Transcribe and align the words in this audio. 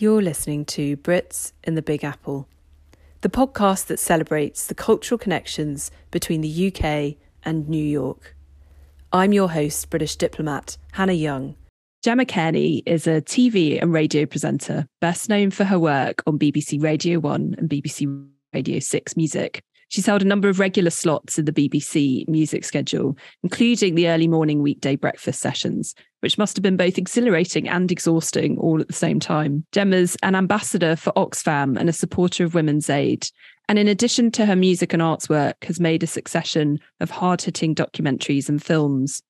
You're 0.00 0.22
listening 0.22 0.64
to 0.66 0.96
Brits 0.98 1.50
in 1.64 1.74
the 1.74 1.82
Big 1.82 2.04
Apple, 2.04 2.46
the 3.22 3.28
podcast 3.28 3.86
that 3.86 3.98
celebrates 3.98 4.68
the 4.68 4.74
cultural 4.76 5.18
connections 5.18 5.90
between 6.12 6.40
the 6.40 6.68
UK 6.68 7.16
and 7.42 7.68
New 7.68 7.82
York. 7.82 8.36
I'm 9.12 9.32
your 9.32 9.50
host, 9.50 9.90
British 9.90 10.14
diplomat 10.14 10.76
Hannah 10.92 11.14
Young. 11.14 11.56
Gemma 12.04 12.26
Cairney 12.26 12.84
is 12.86 13.08
a 13.08 13.20
TV 13.20 13.82
and 13.82 13.92
radio 13.92 14.24
presenter, 14.24 14.86
best 15.00 15.28
known 15.28 15.50
for 15.50 15.64
her 15.64 15.80
work 15.80 16.22
on 16.28 16.38
BBC 16.38 16.80
Radio 16.80 17.18
1 17.18 17.56
and 17.58 17.68
BBC 17.68 18.24
Radio 18.54 18.78
6 18.78 19.16
Music. 19.16 19.60
She's 19.88 20.06
held 20.06 20.22
a 20.22 20.26
number 20.26 20.48
of 20.48 20.60
regular 20.60 20.90
slots 20.90 21.38
in 21.38 21.46
the 21.46 21.52
BBC 21.52 22.28
music 22.28 22.64
schedule, 22.64 23.16
including 23.42 23.94
the 23.94 24.08
early 24.08 24.28
morning 24.28 24.62
weekday 24.62 24.96
breakfast 24.96 25.40
sessions, 25.40 25.94
which 26.20 26.36
must 26.36 26.56
have 26.56 26.62
been 26.62 26.76
both 26.76 26.98
exhilarating 26.98 27.68
and 27.68 27.90
exhausting 27.90 28.58
all 28.58 28.80
at 28.80 28.88
the 28.88 28.94
same 28.94 29.18
time. 29.18 29.64
Gemma's 29.72 30.16
an 30.22 30.34
ambassador 30.34 30.94
for 30.94 31.12
Oxfam 31.14 31.78
and 31.78 31.88
a 31.88 31.94
supporter 31.94 32.44
of 32.44 32.54
Women's 32.54 32.90
Aid. 32.90 33.26
And 33.68 33.78
in 33.78 33.88
addition 33.88 34.30
to 34.32 34.46
her 34.46 34.56
music 34.56 34.92
and 34.92 35.02
arts 35.02 35.28
work, 35.28 35.64
has 35.64 35.80
made 35.80 36.02
a 36.02 36.06
succession 36.06 36.78
of 37.00 37.10
hard-hitting 37.10 37.74
documentaries 37.74 38.48
and 38.48 38.62
films. 38.62 39.22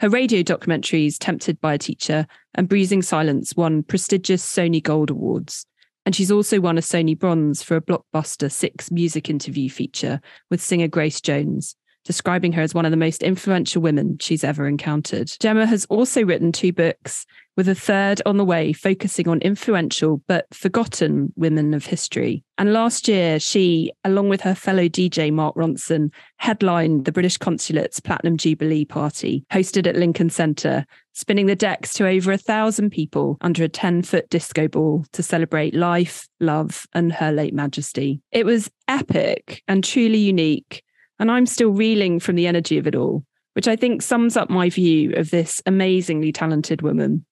Her 0.00 0.08
radio 0.08 0.42
documentaries, 0.42 1.16
Tempted 1.18 1.60
by 1.60 1.74
a 1.74 1.78
Teacher 1.78 2.26
and 2.54 2.68
Bruising 2.68 3.02
Silence, 3.02 3.54
won 3.56 3.82
prestigious 3.84 4.44
Sony 4.44 4.82
Gold 4.82 5.10
Awards. 5.10 5.66
And 6.06 6.14
she's 6.14 6.30
also 6.30 6.60
won 6.60 6.76
a 6.78 6.82
Sony 6.82 7.18
Bronze 7.18 7.62
for 7.62 7.76
a 7.76 7.80
blockbuster 7.80 8.52
six 8.52 8.90
music 8.90 9.30
interview 9.30 9.70
feature 9.70 10.20
with 10.50 10.60
singer 10.60 10.88
Grace 10.88 11.20
Jones, 11.20 11.76
describing 12.04 12.52
her 12.52 12.62
as 12.62 12.74
one 12.74 12.84
of 12.84 12.90
the 12.90 12.96
most 12.96 13.22
influential 13.22 13.80
women 13.80 14.18
she's 14.20 14.44
ever 14.44 14.66
encountered. 14.66 15.30
Gemma 15.40 15.66
has 15.66 15.86
also 15.86 16.22
written 16.22 16.52
two 16.52 16.72
books, 16.72 17.24
with 17.56 17.68
a 17.68 17.74
third 17.74 18.20
on 18.26 18.36
the 18.36 18.44
way, 18.44 18.72
focusing 18.72 19.28
on 19.28 19.40
influential 19.40 20.22
but 20.26 20.46
forgotten 20.52 21.32
women 21.36 21.74
of 21.74 21.86
history. 21.86 22.44
And 22.58 22.72
last 22.72 23.08
year, 23.08 23.38
she, 23.38 23.92
along 24.04 24.28
with 24.28 24.40
her 24.42 24.54
fellow 24.54 24.88
DJ 24.88 25.32
Mark 25.32 25.54
Ronson, 25.56 26.12
headlined 26.38 27.04
the 27.04 27.12
British 27.12 27.36
Consulate's 27.36 28.00
Platinum 28.00 28.36
Jubilee 28.36 28.84
party, 28.84 29.44
hosted 29.52 29.86
at 29.86 29.96
Lincoln 29.96 30.30
Centre, 30.30 30.84
spinning 31.12 31.46
the 31.46 31.56
decks 31.56 31.94
to 31.94 32.08
over 32.08 32.32
a 32.32 32.38
thousand 32.38 32.90
people 32.90 33.38
under 33.40 33.64
a 33.64 33.68
10 33.68 34.02
foot 34.02 34.28
disco 34.30 34.68
ball 34.68 35.04
to 35.12 35.22
celebrate 35.22 35.74
life, 35.74 36.28
love, 36.40 36.86
and 36.92 37.12
her 37.12 37.32
late 37.32 37.54
majesty. 37.54 38.20
It 38.32 38.46
was 38.46 38.70
epic 38.88 39.62
and 39.68 39.82
truly 39.82 40.18
unique 40.18 40.82
and 41.18 41.30
I'm 41.30 41.46
still 41.46 41.70
reeling 41.70 42.20
from 42.20 42.36
the 42.36 42.46
energy 42.46 42.78
of 42.78 42.86
it 42.86 42.94
all, 42.94 43.24
which 43.54 43.68
I 43.68 43.76
think 43.76 44.02
sums 44.02 44.36
up 44.36 44.50
my 44.50 44.70
view 44.70 45.12
of 45.16 45.30
this 45.30 45.62
amazingly 45.66 46.32
talented 46.32 46.82
woman. 46.82 47.24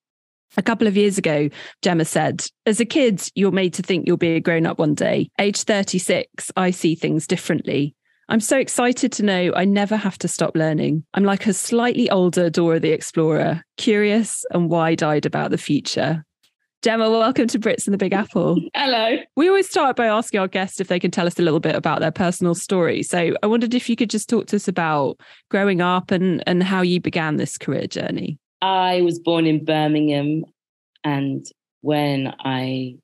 A 0.57 0.63
couple 0.63 0.87
of 0.87 0.97
years 0.97 1.17
ago, 1.17 1.49
Gemma 1.81 2.05
said, 2.05 2.45
As 2.67 2.79
a 2.79 2.85
kid, 2.85 3.23
you're 3.35 3.53
made 3.53 3.73
to 3.75 3.83
think 3.83 4.07
you'll 4.07 4.19
be 4.19 4.37
a 4.37 4.41
grown 4.41 4.67
up 4.67 4.79
one 4.79 4.95
day. 4.95 5.31
Age 5.39 5.63
36, 5.63 6.51
I 6.57 6.71
see 6.71 6.95
things 6.95 7.27
differently. 7.27 7.95
I'm 8.29 8.41
so 8.41 8.59
excited 8.59 9.13
to 9.13 9.25
know 9.25 9.53
I 9.55 9.65
never 9.65 9.97
have 9.97 10.19
to 10.19 10.29
stop 10.29 10.57
learning. 10.57 11.05
I'm 11.15 11.25
like 11.25 11.47
a 11.47 11.53
slightly 11.53 12.09
older 12.11 12.51
Dora 12.51 12.81
the 12.81 12.91
Explorer, 12.91 13.63
curious 13.77 14.45
and 14.51 14.71
wide 14.71 15.03
eyed 15.03 15.27
about 15.27 15.51
the 15.51 15.59
future. 15.59 16.25
Gemma, 16.83 17.09
welcome 17.09 17.47
to 17.47 17.59
Brits 17.59 17.87
in 17.87 17.93
the 17.93 17.99
Big 17.99 18.13
Apple. 18.13 18.61
Hello. 18.75 19.19
We 19.37 19.49
always 19.49 19.69
start 19.69 19.97
by 19.97 20.07
asking 20.07 20.41
our 20.41 20.49
guests 20.49 20.81
if 20.81 20.89
they 20.89 20.99
can 20.99 21.13
tell 21.13 21.29
us 21.29 21.39
a 21.39 21.43
little 21.43 21.61
bit 21.61 21.77
about 21.77 22.01
their 22.01 22.11
personal 22.11 22.57
story. 22.57 23.03
So 23.05 23.35
I 23.43 23.47
wondered 23.47 23.73
if 23.73 23.89
you 23.89 23.95
could 23.95 24.11
just 24.11 24.29
talk 24.29 24.47
to 24.49 24.57
us 24.57 24.67
about 24.67 25.21
growing 25.49 25.81
up 25.81 26.11
and, 26.11 26.43
and 26.47 26.63
how 26.63 26.83
you 26.83 27.01
began 27.01 27.37
this 27.37 27.57
career 27.57 27.87
journey. 27.87 28.39
I 28.63 29.03
was 29.03 29.19
born 29.19 29.47
in 29.47 29.65
Birmingham, 29.65 30.45
and 31.05 31.45
when 31.83 32.33
I 32.41 32.97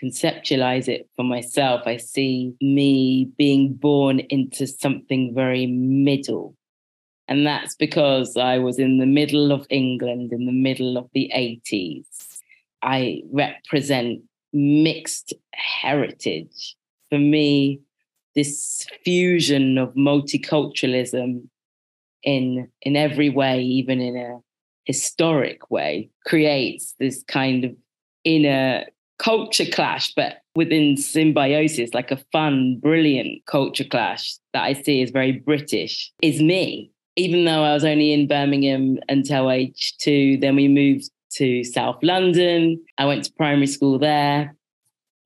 conceptualize 0.00 0.88
it 0.88 1.08
for 1.16 1.24
myself, 1.24 1.82
I 1.86 1.96
see 1.96 2.54
me 2.60 3.30
being 3.36 3.74
born 3.74 4.20
into 4.20 4.66
something 4.66 5.34
very 5.34 5.66
middle. 5.66 6.54
And 7.28 7.46
that's 7.46 7.74
because 7.76 8.36
I 8.36 8.58
was 8.58 8.78
in 8.78 8.98
the 8.98 9.06
middle 9.06 9.52
of 9.52 9.66
England 9.70 10.32
in 10.32 10.46
the 10.46 10.52
middle 10.52 10.96
of 10.96 11.08
the 11.14 11.30
80s 11.34 12.04
I 12.82 13.22
represent 13.32 14.22
mixed 14.52 15.34
heritage. 15.52 16.76
For 17.10 17.18
me, 17.18 17.80
this 18.34 18.86
fusion 19.04 19.78
of 19.78 19.94
multiculturalism 19.94 21.48
in 22.22 22.68
in 22.82 22.96
every 22.96 23.30
way, 23.30 23.62
even 23.62 24.00
in 24.00 24.16
a 24.16 24.38
historic 24.84 25.70
way, 25.70 26.10
creates 26.26 26.94
this 26.98 27.22
kind 27.28 27.64
of 27.64 27.76
inner 28.24 28.84
culture 29.18 29.66
clash, 29.66 30.12
but 30.14 30.38
within 30.54 30.96
symbiosis, 30.96 31.94
like 31.94 32.10
a 32.10 32.22
fun, 32.32 32.78
brilliant 32.80 33.44
culture 33.46 33.84
clash 33.84 34.36
that 34.52 34.64
I 34.64 34.72
see 34.72 35.02
as 35.02 35.10
very 35.10 35.32
British, 35.32 36.12
is 36.22 36.40
me. 36.40 36.90
Even 37.16 37.44
though 37.44 37.62
I 37.64 37.74
was 37.74 37.84
only 37.84 38.12
in 38.12 38.26
Birmingham 38.26 38.98
until 39.08 39.50
age 39.50 39.94
two, 39.98 40.38
then 40.38 40.56
we 40.56 40.68
moved 40.68 41.10
to 41.32 41.64
South 41.64 41.98
London. 42.02 42.82
I 42.98 43.04
went 43.04 43.24
to 43.24 43.32
primary 43.32 43.66
school 43.66 43.98
there. 43.98 44.56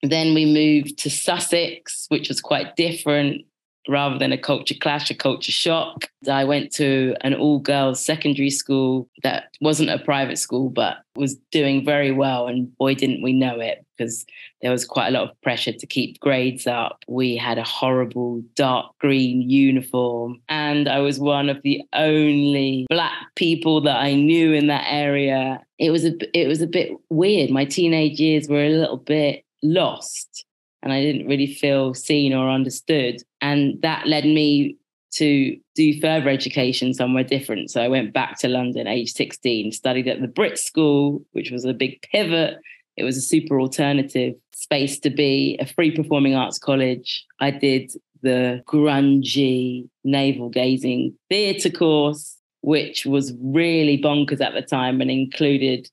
Then 0.03 0.34
we 0.34 0.44
moved 0.44 0.98
to 0.98 1.10
Sussex, 1.10 2.06
which 2.09 2.28
was 2.28 2.41
quite 2.41 2.76
different 2.76 3.42
rather 3.89 4.19
than 4.19 4.33
a 4.33 4.39
culture 4.39 4.75
clash, 4.75 5.11
a 5.11 5.15
culture 5.15 5.53
shock. 5.53 6.06
I 6.28 6.45
went 6.45 6.72
to 6.72 7.15
an 7.21 7.34
all 7.34 7.59
girls 7.59 8.05
secondary 8.05 8.50
school 8.50 9.09
that 9.22 9.50
wasn't 9.61 9.91
a 9.91 9.99
private 9.99 10.39
school, 10.39 10.71
but 10.71 10.99
was 11.17 11.37
doing 11.53 11.84
very 11.84 12.11
well. 12.11 12.47
And 12.47 12.77
boy, 12.78 12.95
didn't 12.95 13.22
we 13.22 13.33
know 13.33 13.61
it 13.61 13.84
because 13.97 14.25
there 14.62 14.71
was 14.71 14.84
quite 14.84 15.09
a 15.09 15.11
lot 15.11 15.28
of 15.28 15.41
pressure 15.43 15.72
to 15.72 15.87
keep 15.87 16.19
grades 16.21 16.67
up. 16.67 17.05
We 17.06 17.37
had 17.37 17.59
a 17.59 17.65
horrible 17.65 18.43
dark 18.56 18.97
green 18.99 19.49
uniform. 19.49 20.41
And 20.49 20.89
I 20.89 20.99
was 21.01 21.21
one 21.21 21.49
of 21.49 21.62
the 21.62 21.83
only 21.93 22.87
black 22.89 23.34
people 23.37 23.81
that 23.83 23.97
I 23.97 24.15
knew 24.15 24.53
in 24.53 24.66
that 24.69 24.87
area. 24.89 25.61
It 25.78 25.91
was 25.91 26.05
a, 26.05 26.12
it 26.39 26.49
was 26.49 26.62
a 26.62 26.66
bit 26.66 26.93
weird. 27.11 27.51
My 27.51 27.65
teenage 27.65 28.19
years 28.19 28.49
were 28.49 28.65
a 28.65 28.71
little 28.71 28.97
bit 28.97 29.45
lost 29.62 30.45
and 30.84 30.93
I 30.93 31.01
didn't 31.01 31.27
really 31.27 31.53
feel 31.53 31.95
seen 31.95 32.34
or 32.34 32.51
understood. 32.51 33.22
And 33.44 33.81
that 33.82 34.06
led 34.06 34.25
me 34.25 34.78
to 35.16 35.55
do 35.75 36.00
further 36.00 36.31
education 36.31 36.94
somewhere 36.94 37.22
different. 37.22 37.71
So 37.71 37.82
I 37.82 37.88
went 37.88 38.15
back 38.15 38.38
to 38.38 38.49
London, 38.49 38.87
age 38.87 39.12
16, 39.12 39.71
studied 39.72 40.09
at 40.09 40.22
the 40.22 40.28
Brit 40.28 40.59
School, 40.59 41.22
which 41.32 41.50
was 41.50 41.66
a 41.66 41.75
big 41.75 42.00
pivot. 42.10 42.56
It 42.97 43.04
was 43.04 43.19
a 43.19 43.21
super 43.21 43.60
alternative 43.60 44.34
space 44.54 44.99
to 45.00 45.10
be, 45.10 45.59
a 45.60 45.66
free 45.66 45.91
performing 45.91 46.34
arts 46.34 46.59
college. 46.59 47.22
I 47.38 47.50
did 47.50 47.93
the 48.22 48.62
grungy 48.66 49.91
navel 50.04 50.49
gazing 50.49 51.15
theatre 51.28 51.69
course, 51.71 52.38
which 52.62 53.04
was 53.04 53.34
really 53.43 54.00
bonkers 54.00 54.41
at 54.41 54.54
the 54.54 54.62
time 54.62 55.03
and 55.03 55.10
included 55.10 55.87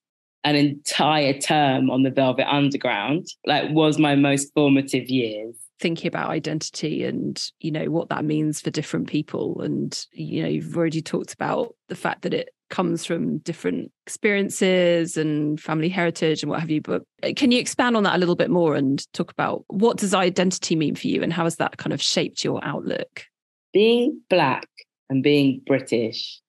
an 0.45 0.56
entire 0.56 1.38
term 1.38 1.91
on 1.91 2.03
the 2.03 2.11
Velvet 2.11 2.50
Underground, 2.50 3.28
like 3.45 3.69
was 3.72 4.00
my 4.00 4.16
most 4.16 4.53
formative 4.53 5.09
years. 5.09 5.53
Thinking 5.81 6.08
about 6.08 6.30
identity 6.30 7.03
and, 7.03 7.44
you 7.59 7.72
know, 7.72 7.86
what 7.86 8.09
that 8.09 8.24
means 8.24 8.62
for 8.62 8.69
different 8.69 9.08
people. 9.08 9.62
And, 9.62 10.06
you 10.14 10.44
know, 10.44 10.47
you've 10.47 10.78
already 10.78 11.02
talked 11.02 11.34
about 11.34 11.75
the 11.90 11.96
fact 11.96 12.22
that 12.22 12.34
it 12.34 12.50
comes 12.69 13.03
from 13.03 13.40
different 13.40 13.91
experiences 14.06 15.18
and 15.18 15.59
family 15.59 15.90
heritage 15.90 16.41
and 16.41 16.50
what 16.50 16.62
have 16.62 16.70
you. 16.70 16.81
But 16.81 17.02
uh, 17.24 17.31
can 17.36 17.52
you 17.52 17.59
expand 17.59 17.97
on 17.97 18.03
that 18.03 18.16
a 18.16 18.20
little 18.20 18.38
bit 18.38 18.50
more 18.50 18.75
and 18.75 19.06
talk 19.12 19.31
about 19.31 19.66
what 19.68 19.97
does 19.97 20.14
identity 20.14 20.78
mean 20.78 20.96
for 20.96 21.08
you 21.08 21.22
and 21.22 21.34
how 21.34 21.44
has 21.44 21.58
that 21.58 21.78
kind 21.78 21.91
of 21.91 22.02
shaped 22.02 22.44
your 22.44 22.64
outlook? 22.64 23.25
Being 23.74 24.22
Black 24.30 24.70
and 25.09 25.22
being 25.22 25.62
British, 25.66 26.40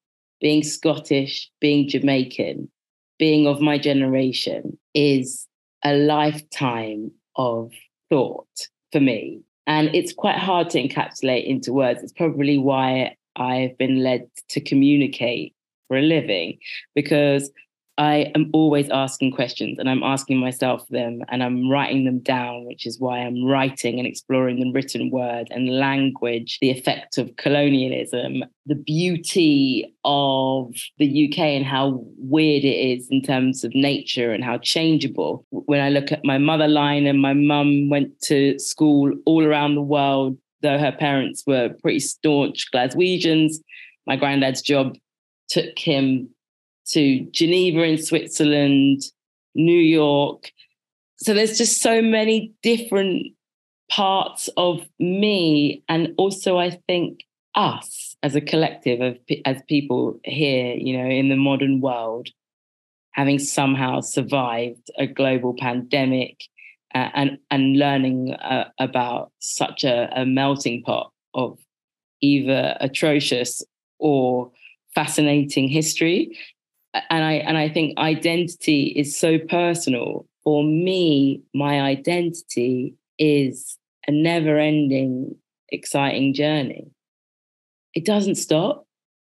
being 0.41 0.63
Scottish, 0.63 1.51
being 1.61 1.89
Jamaican 1.89 2.69
being 3.23 3.47
of 3.47 3.61
my 3.61 3.79
generation 3.79 4.77
is 4.95 5.47
a 5.85 5.95
lifetime 5.95 7.13
of 7.37 7.71
thought 8.11 8.69
for 8.93 9.01
me. 9.01 9.41
And 9.67 9.95
it's 9.95 10.13
quite 10.13 10.39
hard 10.39 10.71
to 10.71 10.83
encapsulate 10.83 11.47
into 11.47 11.73
words. 11.73 12.03
It's 12.03 12.13
probably 12.13 12.59
why 12.59 13.17
I've 13.37 13.77
been 13.79 14.03
led 14.03 14.29
to 14.51 14.61
communicate 14.61 15.55
for 15.89 15.97
a 15.97 16.03
living 16.03 16.59
because 16.95 17.51
I 17.99 18.33
am 18.35 18.49
always 18.55 18.89
asking 18.89 19.33
questions 19.33 19.79
and 19.79 19.89
I'm 19.89 20.03
asking 20.03 20.39
myself 20.39 20.87
them 20.89 21.23
and 21.29 21.43
I'm 21.43 21.69
writing 21.69 22.05
them 22.07 22.21
down, 22.21 22.65
which 22.65 22.87
is 22.87 22.99
why 22.99 23.19
I'm 23.19 23.45
writing 23.45 23.99
and 23.99 24.07
exploring 24.07 24.61
the 24.61 24.73
written 24.73 25.11
word 25.11 25.49
and 25.51 25.79
language, 25.79 26.59
the 26.63 26.71
effect 26.71 27.19
of 27.19 27.37
colonialism, 27.37 28.45
the 28.65 28.77
beauty 28.77 29.95
of 30.05 30.73
the 30.99 31.29
UK 31.29 31.39
and 31.41 31.67
how 31.67 32.03
weird 32.17 32.65
it 32.65 32.69
is 32.69 33.09
in 33.11 33.21
terms 33.21 33.63
of 33.63 33.75
nature 33.75 34.33
and 34.33 34.43
how 34.43 34.57
changeable. 34.57 35.45
When 35.51 35.81
I 35.81 35.91
look 35.91 36.13
at 36.13 36.25
my 36.25 36.39
mother 36.39 36.69
line 36.69 37.07
and 37.07 37.21
my 37.21 37.35
mum 37.35 37.91
went 37.91 38.19
to 38.23 38.59
school 38.59 39.13
all 39.27 39.45
around 39.45 39.75
the 39.75 39.83
world, 39.83 40.39
though 40.63 40.79
her 40.79 40.93
parents 40.93 41.43
were 41.47 41.71
pretty 41.83 42.01
staunch 42.01 42.71
Glaswegians, 42.73 43.57
my 44.07 44.17
granddad's 44.17 44.63
job 44.63 44.97
took 45.49 45.79
him 45.79 46.31
to 46.89 47.21
Geneva 47.31 47.83
in 47.83 47.99
Switzerland, 47.99 49.03
New 49.55 49.79
York, 49.79 50.51
so 51.23 51.35
there's 51.35 51.57
just 51.57 51.81
so 51.81 52.03
many 52.03 52.53
different 52.63 53.29
parts 53.89 54.49
of 54.57 54.87
me 54.99 55.83
and 55.89 56.09
also 56.17 56.59
i 56.59 56.71
think 56.89 57.21
us 57.55 58.17
as 58.23 58.35
a 58.35 58.41
collective 58.41 59.01
of 59.01 59.19
as 59.45 59.63
people 59.69 60.19
here 60.25 60.75
you 60.75 60.97
know 60.97 61.09
in 61.09 61.29
the 61.29 61.37
modern 61.37 61.81
world 61.81 62.29
having 63.13 63.39
somehow 63.39 64.01
survived 64.01 64.91
a 64.99 65.07
global 65.07 65.55
pandemic 65.59 66.45
uh, 66.95 67.11
and 67.15 67.39
and 67.51 67.79
learning 67.79 68.33
uh, 68.35 68.69
about 68.79 69.31
such 69.39 69.85
a, 69.85 70.11
a 70.17 70.25
melting 70.25 70.83
pot 70.83 71.13
of 71.35 71.59
either 72.23 72.77
atrocious 72.81 73.63
or 73.99 74.51
fascinating 74.95 75.69
history 75.69 76.37
and 76.95 77.25
i 77.25 77.35
and 77.35 77.57
i 77.57 77.69
think 77.69 77.97
identity 77.99 78.93
is 78.97 79.17
so 79.17 79.39
personal. 79.39 80.27
For 80.45 80.65
me 80.65 81.43
my 81.55 81.81
identity 81.81 82.95
is 83.19 83.79
a 84.09 84.13
never 84.13 84.59
ending 84.59 85.37
exciting 85.71 86.35
journey. 86.35 86.91
It 87.95 88.05
doesn't 88.05 88.35
stop. 88.35 88.85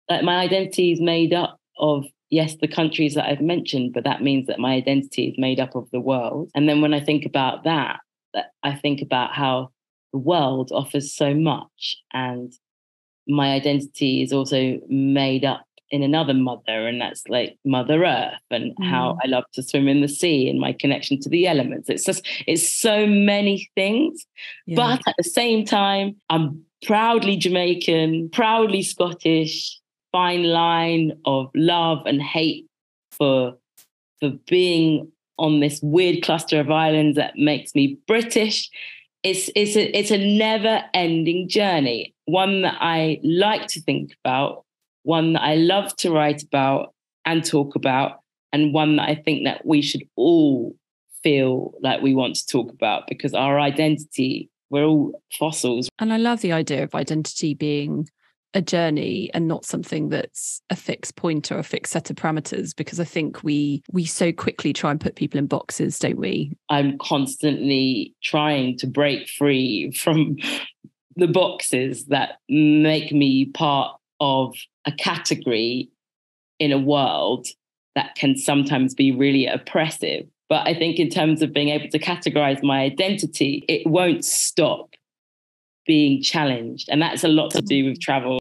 Like 0.10 0.24
my 0.24 0.38
identity 0.38 0.92
is 0.92 1.02
made 1.02 1.34
up 1.34 1.60
of 1.78 2.06
yes 2.30 2.56
the 2.62 2.68
countries 2.68 3.16
that 3.16 3.26
i've 3.26 3.42
mentioned 3.42 3.94
but 3.94 4.04
that 4.04 4.22
means 4.22 4.46
that 4.48 4.60
my 4.60 4.74
identity 4.74 5.30
is 5.30 5.36
made 5.38 5.60
up 5.60 5.76
of 5.76 5.90
the 5.92 6.00
world. 6.00 6.50
And 6.56 6.70
then 6.70 6.82
when 6.82 6.94
i 6.94 7.00
think 7.00 7.26
about 7.26 7.64
that 7.64 8.00
i 8.64 8.76
think 8.76 9.02
about 9.02 9.34
how 9.34 9.72
the 10.14 10.20
world 10.20 10.72
offers 10.72 11.14
so 11.14 11.34
much 11.34 11.98
and 12.14 12.54
my 13.28 13.54
identity 13.54 14.24
is 14.24 14.34
also 14.34 14.80
made 14.90 15.46
up 15.46 15.64
in 15.92 16.04
another 16.04 16.34
mother 16.34 16.88
and 16.88 17.02
that's 17.02 17.28
like 17.28 17.58
mother 17.66 18.04
earth 18.04 18.34
and 18.52 18.76
mm. 18.76 18.90
how 18.90 19.18
i 19.24 19.28
love 19.28 19.44
to 19.54 19.64
swim 19.64 19.88
in 19.88 20.02
the 20.02 20.08
sea 20.08 20.50
and 20.50 20.60
my 20.60 20.74
connection 20.74 21.20
to 21.20 21.30
the 21.30 21.48
elements 21.48 21.90
it's 21.90 22.06
just 22.06 22.26
it's 22.48 22.72
so 22.72 23.06
many 23.06 23.70
things 23.76 24.26
yeah. 24.66 24.76
but 24.76 25.02
at 25.08 25.16
the 25.18 25.24
same 25.24 25.66
time 25.66 26.16
i'm 26.30 26.64
proudly 26.86 27.36
jamaican 27.36 28.30
proudly 28.30 28.82
scottish 28.82 29.80
fine 30.12 30.44
line 30.44 31.12
of 31.26 31.50
love 31.56 32.06
and 32.06 32.22
hate 32.22 32.66
for 33.12 33.56
for 34.20 34.32
being 34.48 35.12
on 35.38 35.60
this 35.60 35.80
weird 35.82 36.22
cluster 36.22 36.60
of 36.60 36.70
islands 36.70 37.16
that 37.16 37.36
makes 37.36 37.74
me 37.74 37.98
british 38.08 38.70
it's 39.24 39.50
it's 39.56 39.76
a 39.76 39.98
it's 39.98 40.12
a 40.12 40.38
never 40.38 40.84
ending 40.94 41.50
journey 41.50 42.14
one 42.26 42.62
that 42.62 42.78
i 42.80 43.20
like 43.24 43.68
to 43.68 43.82
think 43.82 44.16
about 44.24 44.64
one 45.10 45.34
that 45.34 45.42
I 45.42 45.56
love 45.56 45.96
to 45.98 46.12
write 46.12 46.44
about 46.44 46.94
and 47.26 47.44
talk 47.44 47.74
about, 47.74 48.20
and 48.54 48.76
one 48.76 48.98
that 48.98 49.10
I 49.10 49.16
think 49.16 49.44
that 49.46 49.66
we 49.66 49.82
should 49.82 50.04
all 50.16 50.76
feel 51.24 51.74
like 51.82 52.04
we 52.04 52.14
want 52.14 52.36
to 52.36 52.46
talk 52.46 52.72
about 52.72 53.08
because 53.08 53.34
our 53.34 53.60
identity, 53.60 54.52
we're 54.70 54.86
all 54.86 55.20
fossils. 55.40 55.90
And 55.98 56.14
I 56.14 56.18
love 56.18 56.42
the 56.42 56.52
idea 56.52 56.84
of 56.84 56.94
identity 56.94 57.56
being 57.56 58.08
a 58.54 58.62
journey 58.62 59.32
and 59.34 59.48
not 59.48 59.66
something 59.66 60.10
that's 60.10 60.62
a 60.70 60.76
fixed 60.76 61.16
point 61.16 61.52
or 61.52 61.58
a 61.58 61.64
fixed 61.64 61.94
set 61.94 62.10
of 62.10 62.16
parameters 62.16 62.76
because 62.76 63.00
i 63.00 63.04
think 63.04 63.44
we 63.44 63.84
we 63.92 64.04
so 64.04 64.32
quickly 64.32 64.74
try 64.74 64.90
and 64.90 65.00
put 65.00 65.16
people 65.16 65.38
in 65.38 65.46
boxes 65.46 66.00
don't 66.00 66.18
we 66.18 66.52
i'm 66.70 66.98
constantly 66.98 68.16
trying 68.24 68.76
to 68.76 68.88
break 68.88 69.30
free 69.30 69.92
from 69.92 70.36
the 71.16 71.28
boxes 71.28 72.06
that 72.06 72.40
make 72.50 73.12
me 73.12 73.46
part 73.46 73.96
of 74.20 74.56
a 74.90 74.96
category 74.96 75.90
in 76.60 76.72
a 76.72 76.80
world 76.80 77.48
that 77.96 78.16
can 78.16 78.36
sometimes 78.36 78.94
be 78.94 79.12
really 79.12 79.46
oppressive. 79.46 80.26
But 80.50 80.68
I 80.68 80.74
think, 80.74 80.98
in 80.98 81.10
terms 81.10 81.42
of 81.42 81.54
being 81.54 81.70
able 81.70 81.90
to 81.90 82.00
categorize 82.00 82.64
my 82.64 82.82
identity, 82.82 83.64
it 83.68 83.86
won't 83.88 84.26
stop 84.26 84.96
being 85.86 86.22
challenged. 86.24 86.90
And 86.90 87.02
that's 87.02 87.24
a 87.24 87.28
lot 87.28 87.52
to 87.52 87.62
do 87.62 87.86
with 87.86 88.00
travel. 88.00 88.40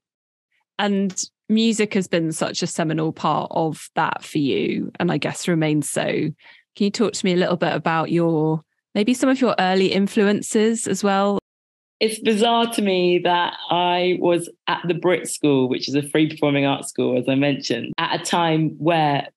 And 0.79 1.23
music 1.49 1.95
has 1.95 2.09
been 2.09 2.33
such 2.33 2.62
a 2.62 2.67
seminal 2.67 3.12
part 3.12 3.51
of 3.55 3.89
that 3.94 4.25
for 4.25 4.39
you, 4.39 4.91
and 4.99 5.12
I 5.12 5.19
guess 5.19 5.49
remains 5.49 5.89
so. 5.89 6.05
Can 6.05 6.85
you 6.85 6.91
talk 6.91 7.12
to 7.12 7.27
me 7.27 7.33
a 7.33 7.37
little 7.37 7.56
bit 7.56 7.75
about 7.75 8.11
your 8.11 8.62
maybe 8.94 9.12
some 9.12 9.29
of 9.29 9.41
your 9.41 9.55
early 9.59 9.93
influences 9.93 10.87
as 10.87 11.05
well? 11.05 11.39
It's 12.00 12.19
bizarre 12.21 12.73
to 12.75 12.83
me 12.83 13.19
that 13.19 13.55
I 13.71 14.19
was 14.21 14.49
at 14.69 14.83
the 14.87 14.95
Brit 14.95 15.29
School, 15.29 15.69
which 15.69 15.89
is 15.89 15.95
a 15.95 16.03
free 16.03 16.29
performing 16.29 16.65
arts 16.65 16.89
school, 16.89 17.19
as 17.19 17.29
I 17.29 17.35
mentioned, 17.35 17.93
at 17.99 18.21
a 18.21 18.25
time 18.25 18.71
where 18.79 19.29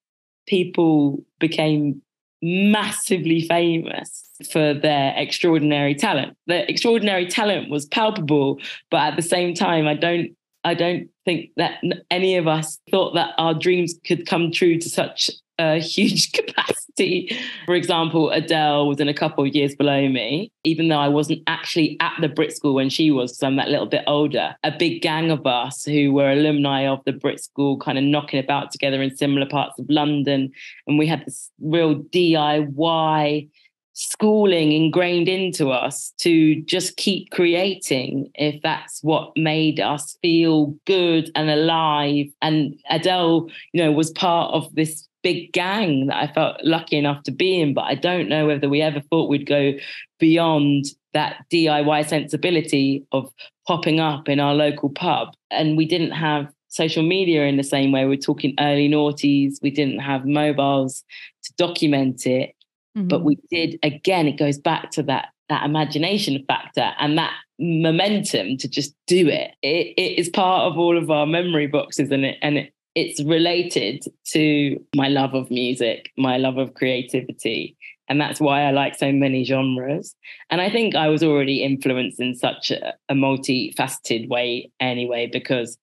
people 0.48 1.24
became 1.40 2.02
massively 2.42 3.48
famous 3.48 4.28
for 4.52 4.74
their 4.74 5.14
extraordinary 5.16 5.96
talent. 5.96 6.36
The 6.48 6.70
extraordinary 6.70 7.28
talent 7.28 7.70
was 7.70 7.86
palpable, 7.86 8.60
but 8.90 9.02
at 9.02 9.16
the 9.16 9.22
same 9.22 9.54
time, 9.54 9.88
I 9.88 9.96
don't 9.96 10.36
I 10.64 10.76
don't 10.76 11.10
think 11.26 11.50
that 11.58 11.82
any 12.12 12.38
of 12.38 12.48
us 12.48 12.80
thought 12.92 13.16
that 13.16 13.34
our 13.40 13.56
dreams 13.56 13.96
could 14.06 14.28
come 14.28 14.52
true 14.52 14.78
to 14.78 14.90
such 14.90 15.32
a 15.62 15.80
huge 15.80 16.32
capacity. 16.34 17.36
For 17.66 17.76
example, 17.76 18.30
Adele 18.32 18.88
was 18.88 19.00
in 19.00 19.08
a 19.08 19.14
couple 19.14 19.46
of 19.46 19.56
years 19.56 19.76
below 19.76 20.08
me, 20.10 20.52
even 20.64 20.90
though 20.90 21.00
I 21.00 21.08
wasn't 21.08 21.42
actually 21.48 21.98
at 22.00 22.14
the 22.20 22.28
Brit 22.28 22.56
School 22.56 22.76
when 22.76 22.90
she 22.90 23.12
was, 23.12 23.32
because 23.32 23.44
I'm 23.44 23.56
that 23.56 23.70
little 23.70 23.86
bit 23.86 24.04
older. 24.08 24.56
A 24.64 24.72
big 24.72 25.02
gang 25.02 25.32
of 25.32 25.46
us 25.46 25.84
who 25.84 26.12
were 26.12 26.32
alumni 26.32 26.88
of 26.88 27.00
the 27.06 27.14
Brit 27.14 27.40
School, 27.40 27.78
kind 27.78 27.98
of 27.98 28.04
knocking 28.04 28.40
about 28.40 28.72
together 28.72 29.02
in 29.02 29.16
similar 29.16 29.48
parts 29.48 29.80
of 29.80 29.86
London. 29.90 30.52
And 30.88 31.00
we 31.00 31.08
had 31.08 31.26
this 31.26 31.50
real 31.60 31.96
DIY 31.96 33.50
schooling 33.94 34.72
ingrained 34.72 35.28
into 35.28 35.70
us 35.70 36.14
to 36.18 36.62
just 36.64 36.96
keep 36.98 37.30
creating 37.32 38.32
if 38.36 38.62
that's 38.62 39.04
what 39.04 39.32
made 39.36 39.80
us 39.80 40.18
feel 40.22 40.76
good 40.86 41.30
and 41.36 41.50
alive 41.50 42.28
and 42.42 42.74
adele 42.90 43.48
you 43.74 43.84
know 43.84 43.92
was 43.92 44.12
part 44.12 44.54
of 44.54 44.74
this 44.76 45.08
big 45.24 45.52
gang 45.54 46.08
that 46.08 46.18
I 46.18 46.34
felt 46.34 46.58
lucky 46.64 46.98
enough 46.98 47.24
to 47.24 47.32
be 47.32 47.60
in, 47.60 47.74
but 47.74 47.82
I 47.82 47.96
don't 47.96 48.28
know 48.28 48.48
whether 48.48 48.70
we 48.70 48.82
ever 48.82 49.02
thought 49.02 49.30
we'd 49.30 49.46
go 49.48 49.74
beyond 50.20 50.86
that 51.14 51.46
DIY 51.52 52.08
sensibility 52.08 53.06
of 53.12 53.32
popping 53.68 54.00
up 54.00 54.30
in 54.30 54.40
our 54.40 54.54
local 54.54 54.90
pub. 54.90 55.30
And 55.50 55.78
we 55.78 55.86
didn't 55.86 56.12
have 56.12 56.52
social 56.70 57.04
media 57.04 57.46
in 57.46 57.58
the 57.58 57.64
same 57.64 57.92
way. 57.92 58.06
We're 58.06 58.18
talking 58.18 58.56
early 58.60 58.90
noughties. 58.90 59.56
We 59.62 59.72
didn't 59.72 60.00
have 60.00 60.26
mobiles 60.26 61.04
to 61.44 61.54
document 61.58 62.26
it. 62.26 62.56
Mm-hmm. 62.98 63.08
But 63.08 63.24
we 63.24 63.38
did 63.50 63.80
again, 63.84 64.28
it 64.28 64.38
goes 64.38 64.58
back 64.58 64.92
to 64.92 65.04
that 65.04 65.30
that 65.50 65.66
imagination 65.66 66.44
factor 66.48 66.92
and 67.00 67.18
that 67.18 67.34
momentum 67.60 68.58
to 68.58 68.68
just 68.68 68.96
do 69.08 69.28
it. 69.28 69.52
It, 69.62 69.94
it 69.98 70.20
is 70.20 70.30
part 70.30 70.72
of 70.72 70.78
all 70.78 70.98
of 70.98 71.12
our 71.12 71.26
memory 71.26 71.68
boxes 71.68 72.12
and 72.12 72.26
it 72.26 72.38
and 72.42 72.58
it 72.58 72.74
it's 72.96 73.24
related 73.24 74.04
to 74.26 74.78
my 74.96 75.08
love 75.08 75.34
of 75.34 75.50
music, 75.50 76.12
my 76.18 76.38
love 76.38 76.58
of 76.58 76.74
creativity. 76.74 77.78
And 78.10 78.20
that's 78.20 78.42
why 78.42 78.64
I 78.64 78.72
like 78.72 78.98
so 78.98 79.12
many 79.12 79.46
genres. 79.46 80.14
And 80.50 80.60
I 80.60 80.70
think 80.70 80.96
I 80.96 81.08
was 81.08 81.24
already 81.24 81.64
influenced 81.64 82.20
in 82.20 82.36
such 82.36 82.72
a, 82.72 82.94
a 83.08 83.14
multifaceted 83.14 84.28
way 84.28 84.70
anyway, 84.82 85.30
because, 85.32 85.78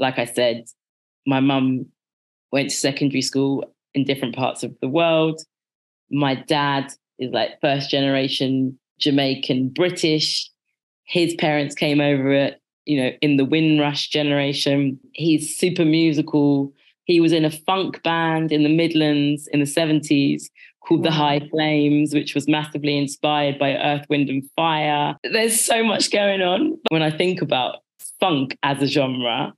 like 0.00 0.18
I 0.18 0.24
said, 0.24 0.64
my 1.24 1.38
mum 1.38 1.86
went 2.50 2.70
to 2.70 2.76
secondary 2.76 3.22
school 3.22 3.72
in 3.94 4.04
different 4.04 4.34
parts 4.34 4.64
of 4.64 4.74
the 4.80 4.88
world. 4.88 5.40
My 6.10 6.34
dad 6.34 6.92
is 7.18 7.32
like 7.32 7.60
first 7.60 7.90
generation 7.90 8.78
Jamaican 8.98 9.70
British. 9.70 10.50
His 11.04 11.34
parents 11.34 11.74
came 11.74 12.00
over 12.00 12.32
at 12.32 12.60
you 12.88 13.02
know, 13.02 13.10
in 13.20 13.36
the 13.36 13.44
Windrush 13.44 14.08
generation. 14.08 14.98
He's 15.12 15.56
super 15.56 15.84
musical. 15.84 16.72
He 17.04 17.20
was 17.20 17.32
in 17.32 17.44
a 17.44 17.50
funk 17.50 18.02
band 18.02 18.50
in 18.50 18.62
the 18.62 18.74
Midlands 18.74 19.46
in 19.52 19.60
the 19.60 19.66
70s 19.66 20.44
called 20.80 21.02
The 21.02 21.10
High 21.10 21.46
Flames, 21.50 22.14
which 22.14 22.34
was 22.34 22.48
massively 22.48 22.96
inspired 22.96 23.58
by 23.58 23.76
Earth, 23.76 24.06
Wind, 24.08 24.30
and 24.30 24.42
Fire. 24.56 25.16
There's 25.22 25.60
so 25.60 25.84
much 25.84 26.10
going 26.10 26.40
on. 26.40 26.78
When 26.88 27.02
I 27.02 27.10
think 27.10 27.42
about 27.42 27.80
funk 28.20 28.56
as 28.62 28.82
a 28.82 28.86
genre 28.86 29.52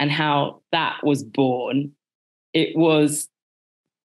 and 0.00 0.10
how 0.10 0.62
that 0.72 0.98
was 1.04 1.22
born, 1.22 1.92
it 2.52 2.76
was 2.76 3.28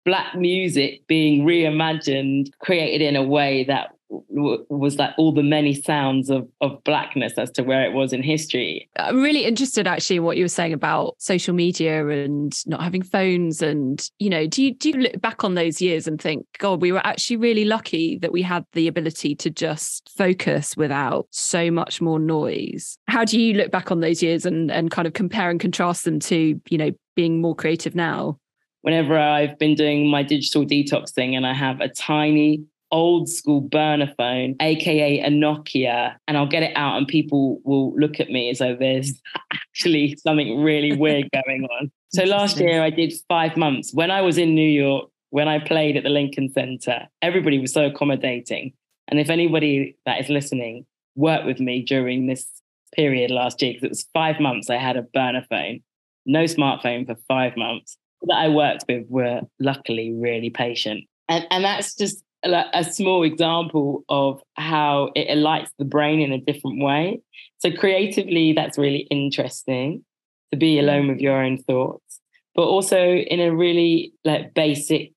Black 0.08 0.34
music 0.34 1.06
being 1.06 1.44
reimagined, 1.44 2.50
created 2.60 3.02
in 3.02 3.14
a 3.14 3.22
way 3.22 3.64
that 3.64 3.90
was 4.08 4.96
like 4.96 5.10
all 5.18 5.32
the 5.32 5.42
many 5.42 5.74
sounds 5.74 6.30
of 6.30 6.48
of 6.62 6.82
blackness 6.84 7.34
as 7.36 7.50
to 7.50 7.62
where 7.62 7.84
it 7.84 7.92
was 7.92 8.12
in 8.12 8.22
history. 8.22 8.88
I'm 8.96 9.20
really 9.20 9.44
interested 9.44 9.86
actually 9.86 10.16
in 10.16 10.22
what 10.22 10.38
you 10.38 10.44
were 10.44 10.48
saying 10.48 10.72
about 10.72 11.16
social 11.18 11.54
media 11.54 12.06
and 12.08 12.54
not 12.66 12.82
having 12.82 13.02
phones 13.02 13.60
and 13.60 14.02
you 14.18 14.30
know 14.30 14.46
do 14.46 14.62
you 14.62 14.74
do 14.74 14.88
you 14.90 14.94
look 14.94 15.20
back 15.20 15.44
on 15.44 15.56
those 15.56 15.82
years 15.82 16.06
and 16.06 16.18
think 16.18 16.46
god 16.58 16.80
we 16.80 16.90
were 16.90 17.06
actually 17.06 17.36
really 17.36 17.66
lucky 17.66 18.18
that 18.18 18.32
we 18.32 18.40
had 18.40 18.64
the 18.72 18.88
ability 18.88 19.34
to 19.34 19.50
just 19.50 20.10
focus 20.16 20.74
without 20.74 21.26
so 21.30 21.70
much 21.70 22.00
more 22.00 22.18
noise. 22.18 22.96
How 23.08 23.26
do 23.26 23.38
you 23.38 23.54
look 23.54 23.70
back 23.70 23.90
on 23.90 24.00
those 24.00 24.22
years 24.22 24.46
and 24.46 24.70
and 24.70 24.90
kind 24.90 25.06
of 25.06 25.12
compare 25.12 25.50
and 25.50 25.60
contrast 25.60 26.06
them 26.06 26.18
to 26.20 26.58
you 26.70 26.78
know 26.78 26.92
being 27.14 27.42
more 27.42 27.54
creative 27.54 27.94
now? 27.94 28.38
Whenever 28.82 29.18
I've 29.18 29.58
been 29.58 29.74
doing 29.74 30.08
my 30.08 30.22
digital 30.22 30.64
detox 30.64 31.10
thing 31.10 31.34
and 31.34 31.46
I 31.46 31.54
have 31.54 31.80
a 31.80 31.88
tiny 31.88 32.64
old 32.90 33.28
school 33.28 33.60
burner 33.60 34.12
phone, 34.16 34.56
aka 34.60 35.20
a 35.20 35.28
Nokia, 35.28 36.16
and 36.26 36.36
I'll 36.36 36.46
get 36.46 36.62
it 36.62 36.72
out, 36.76 36.96
and 36.96 37.06
people 37.06 37.60
will 37.64 37.94
look 37.96 38.20
at 38.20 38.30
me 38.30 38.50
as 38.50 38.58
though 38.58 38.76
there's 38.76 39.20
actually 39.52 40.16
something 40.16 40.62
really 40.62 40.96
weird 40.96 41.28
going 41.46 41.64
on. 41.64 41.90
So 42.10 42.24
last 42.24 42.58
year 42.58 42.82
I 42.82 42.90
did 42.90 43.12
five 43.28 43.56
months. 43.56 43.92
When 43.92 44.10
I 44.10 44.22
was 44.22 44.38
in 44.38 44.54
New 44.54 44.68
York, 44.68 45.10
when 45.30 45.48
I 45.48 45.58
played 45.58 45.96
at 45.96 46.04
the 46.04 46.08
Lincoln 46.08 46.50
Center, 46.50 47.06
everybody 47.20 47.58
was 47.58 47.72
so 47.72 47.86
accommodating. 47.86 48.72
And 49.08 49.20
if 49.20 49.28
anybody 49.28 49.96
that 50.06 50.20
is 50.20 50.28
listening 50.28 50.86
worked 51.16 51.46
with 51.46 51.60
me 51.60 51.82
during 51.82 52.26
this 52.26 52.46
period 52.94 53.30
last 53.30 53.60
year, 53.60 53.72
because 53.72 53.84
it 53.84 53.90
was 53.90 54.06
five 54.14 54.40
months, 54.40 54.70
I 54.70 54.76
had 54.76 54.96
a 54.96 55.02
burner 55.02 55.44
phone, 55.50 55.80
no 56.24 56.44
smartphone 56.44 57.06
for 57.06 57.16
five 57.28 57.56
months 57.56 57.98
that 58.22 58.36
I 58.36 58.48
worked 58.48 58.84
with 58.88 59.06
were 59.08 59.40
luckily 59.60 60.12
really 60.12 60.50
patient. 60.50 61.04
And, 61.28 61.46
and 61.50 61.64
that's 61.64 61.94
just 61.94 62.22
a, 62.42 62.64
a 62.72 62.84
small 62.84 63.22
example 63.22 64.04
of 64.08 64.40
how 64.54 65.10
it 65.14 65.30
alights 65.30 65.70
the 65.78 65.84
brain 65.84 66.20
in 66.20 66.32
a 66.32 66.40
different 66.40 66.82
way. 66.82 67.20
So 67.58 67.70
creatively, 67.70 68.52
that's 68.52 68.78
really 68.78 69.06
interesting 69.10 70.04
to 70.52 70.56
be 70.56 70.76
mm. 70.76 70.80
alone 70.80 71.08
with 71.08 71.18
your 71.18 71.42
own 71.42 71.58
thoughts, 71.58 72.20
but 72.54 72.62
also 72.62 72.98
in 72.98 73.40
a 73.40 73.54
really 73.54 74.12
like 74.24 74.54
basic, 74.54 75.12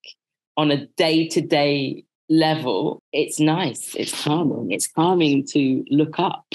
on 0.57 0.71
a 0.71 0.85
day 0.97 1.27
to 1.29 1.41
day 1.41 2.03
level, 2.29 3.01
it's 3.11 3.39
nice. 3.39 3.95
It's 3.95 4.23
calming. 4.23 4.71
It's 4.71 4.87
calming 4.87 5.45
to 5.51 5.83
look 5.89 6.19
up. 6.19 6.45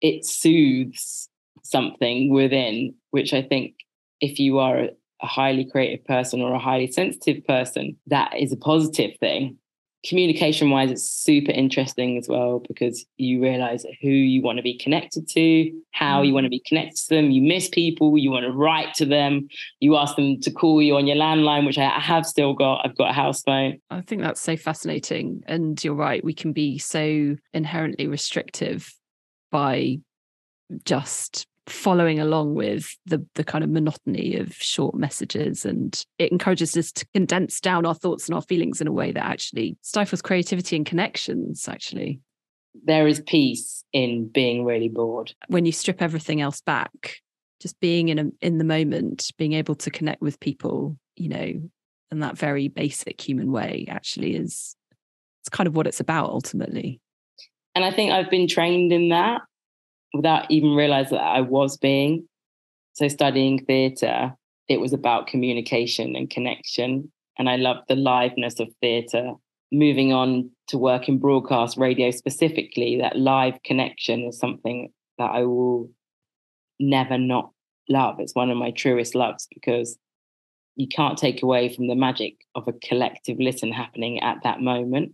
It 0.00 0.24
soothes 0.24 1.28
something 1.64 2.32
within, 2.32 2.94
which 3.10 3.32
I 3.32 3.42
think 3.42 3.74
if 4.20 4.38
you 4.38 4.58
are 4.58 4.88
a 5.22 5.26
highly 5.26 5.64
creative 5.64 6.04
person 6.04 6.40
or 6.40 6.52
a 6.52 6.58
highly 6.58 6.90
sensitive 6.90 7.46
person, 7.46 7.96
that 8.06 8.32
is 8.38 8.52
a 8.52 8.56
positive 8.56 9.16
thing. 9.18 9.58
Communication 10.04 10.70
wise, 10.70 10.90
it's 10.90 11.10
super 11.10 11.50
interesting 11.50 12.16
as 12.16 12.28
well 12.28 12.62
because 12.68 13.04
you 13.16 13.42
realize 13.42 13.84
who 14.02 14.08
you 14.08 14.40
want 14.40 14.56
to 14.56 14.62
be 14.62 14.78
connected 14.78 15.28
to, 15.30 15.72
how 15.90 16.22
you 16.22 16.30
mm. 16.30 16.34
want 16.34 16.44
to 16.44 16.50
be 16.50 16.62
connected 16.64 16.96
to 16.96 17.14
them. 17.16 17.32
You 17.32 17.42
miss 17.42 17.68
people, 17.68 18.16
you 18.16 18.30
want 18.30 18.44
to 18.44 18.52
write 18.52 18.94
to 18.94 19.06
them, 19.06 19.48
you 19.80 19.96
ask 19.96 20.14
them 20.14 20.40
to 20.42 20.50
call 20.52 20.80
you 20.80 20.96
on 20.96 21.08
your 21.08 21.16
landline, 21.16 21.66
which 21.66 21.78
I 21.78 21.88
have 21.88 22.24
still 22.24 22.54
got. 22.54 22.82
I've 22.84 22.96
got 22.96 23.10
a 23.10 23.14
house 23.14 23.42
phone. 23.42 23.78
I 23.90 24.02
think 24.02 24.22
that's 24.22 24.40
so 24.40 24.56
fascinating. 24.56 25.42
And 25.46 25.82
you're 25.82 25.94
right, 25.94 26.22
we 26.22 26.34
can 26.34 26.52
be 26.52 26.78
so 26.78 27.36
inherently 27.52 28.06
restrictive 28.06 28.94
by 29.50 29.98
just 30.84 31.48
following 31.66 32.20
along 32.20 32.54
with 32.54 32.96
the 33.06 33.24
the 33.34 33.44
kind 33.44 33.64
of 33.64 33.70
monotony 33.70 34.36
of 34.36 34.54
short 34.54 34.94
messages. 34.94 35.64
And 35.64 36.00
it 36.18 36.32
encourages 36.32 36.76
us 36.76 36.92
to 36.92 37.06
condense 37.14 37.60
down 37.60 37.86
our 37.86 37.94
thoughts 37.94 38.28
and 38.28 38.34
our 38.34 38.42
feelings 38.42 38.80
in 38.80 38.86
a 38.86 38.92
way 38.92 39.12
that 39.12 39.24
actually 39.24 39.76
stifles 39.82 40.22
creativity 40.22 40.76
and 40.76 40.86
connections 40.86 41.68
actually. 41.68 42.20
There 42.84 43.06
is 43.06 43.22
peace 43.26 43.84
in 43.92 44.28
being 44.28 44.64
really 44.64 44.88
bored. 44.88 45.34
When 45.48 45.64
you 45.64 45.72
strip 45.72 46.02
everything 46.02 46.40
else 46.40 46.60
back 46.60 47.16
just 47.60 47.78
being 47.80 48.08
in 48.08 48.18
a, 48.18 48.24
in 48.40 48.58
the 48.58 48.64
moment 48.64 49.30
being 49.38 49.52
able 49.52 49.74
to 49.74 49.90
connect 49.90 50.20
with 50.20 50.40
people 50.40 50.96
you 51.16 51.28
know 51.28 51.52
in 52.10 52.20
that 52.20 52.38
very 52.38 52.68
basic 52.68 53.20
human 53.20 53.50
way 53.50 53.86
actually 53.88 54.34
is 54.34 54.76
it's 55.42 55.48
kind 55.48 55.66
of 55.66 55.76
what 55.76 55.86
it's 55.86 56.00
about 56.00 56.30
ultimately. 56.30 57.00
And 57.74 57.84
i 57.84 57.90
think 57.90 58.12
i've 58.12 58.30
been 58.30 58.48
trained 58.48 58.92
in 58.92 59.10
that 59.10 59.42
without 60.16 60.50
even 60.50 60.74
realizing 60.74 61.18
that 61.18 61.24
I 61.24 61.40
was 61.40 61.76
being. 61.76 62.28
So 62.94 63.08
studying 63.08 63.64
theatre, 63.64 64.34
it 64.68 64.80
was 64.80 64.92
about 64.92 65.26
communication 65.26 66.16
and 66.16 66.30
connection. 66.30 67.12
And 67.38 67.48
I 67.48 67.56
loved 67.56 67.82
the 67.88 67.94
liveness 67.94 68.58
of 68.60 68.72
theatre. 68.80 69.32
Moving 69.70 70.12
on 70.12 70.50
to 70.68 70.78
work 70.78 71.08
in 71.08 71.18
broadcast 71.18 71.76
radio 71.76 72.10
specifically, 72.10 72.98
that 73.00 73.18
live 73.18 73.62
connection 73.64 74.24
is 74.24 74.38
something 74.38 74.92
that 75.18 75.30
I 75.30 75.44
will 75.44 75.90
never 76.78 77.18
not 77.18 77.50
love. 77.88 78.20
It's 78.20 78.34
one 78.34 78.50
of 78.50 78.56
my 78.56 78.70
truest 78.70 79.14
loves 79.14 79.46
because 79.52 79.98
you 80.76 80.88
can't 80.88 81.18
take 81.18 81.42
away 81.42 81.74
from 81.74 81.88
the 81.88 81.94
magic 81.94 82.36
of 82.54 82.68
a 82.68 82.72
collective 82.72 83.38
listen 83.40 83.72
happening 83.72 84.20
at 84.20 84.38
that 84.44 84.60
moment. 84.60 85.12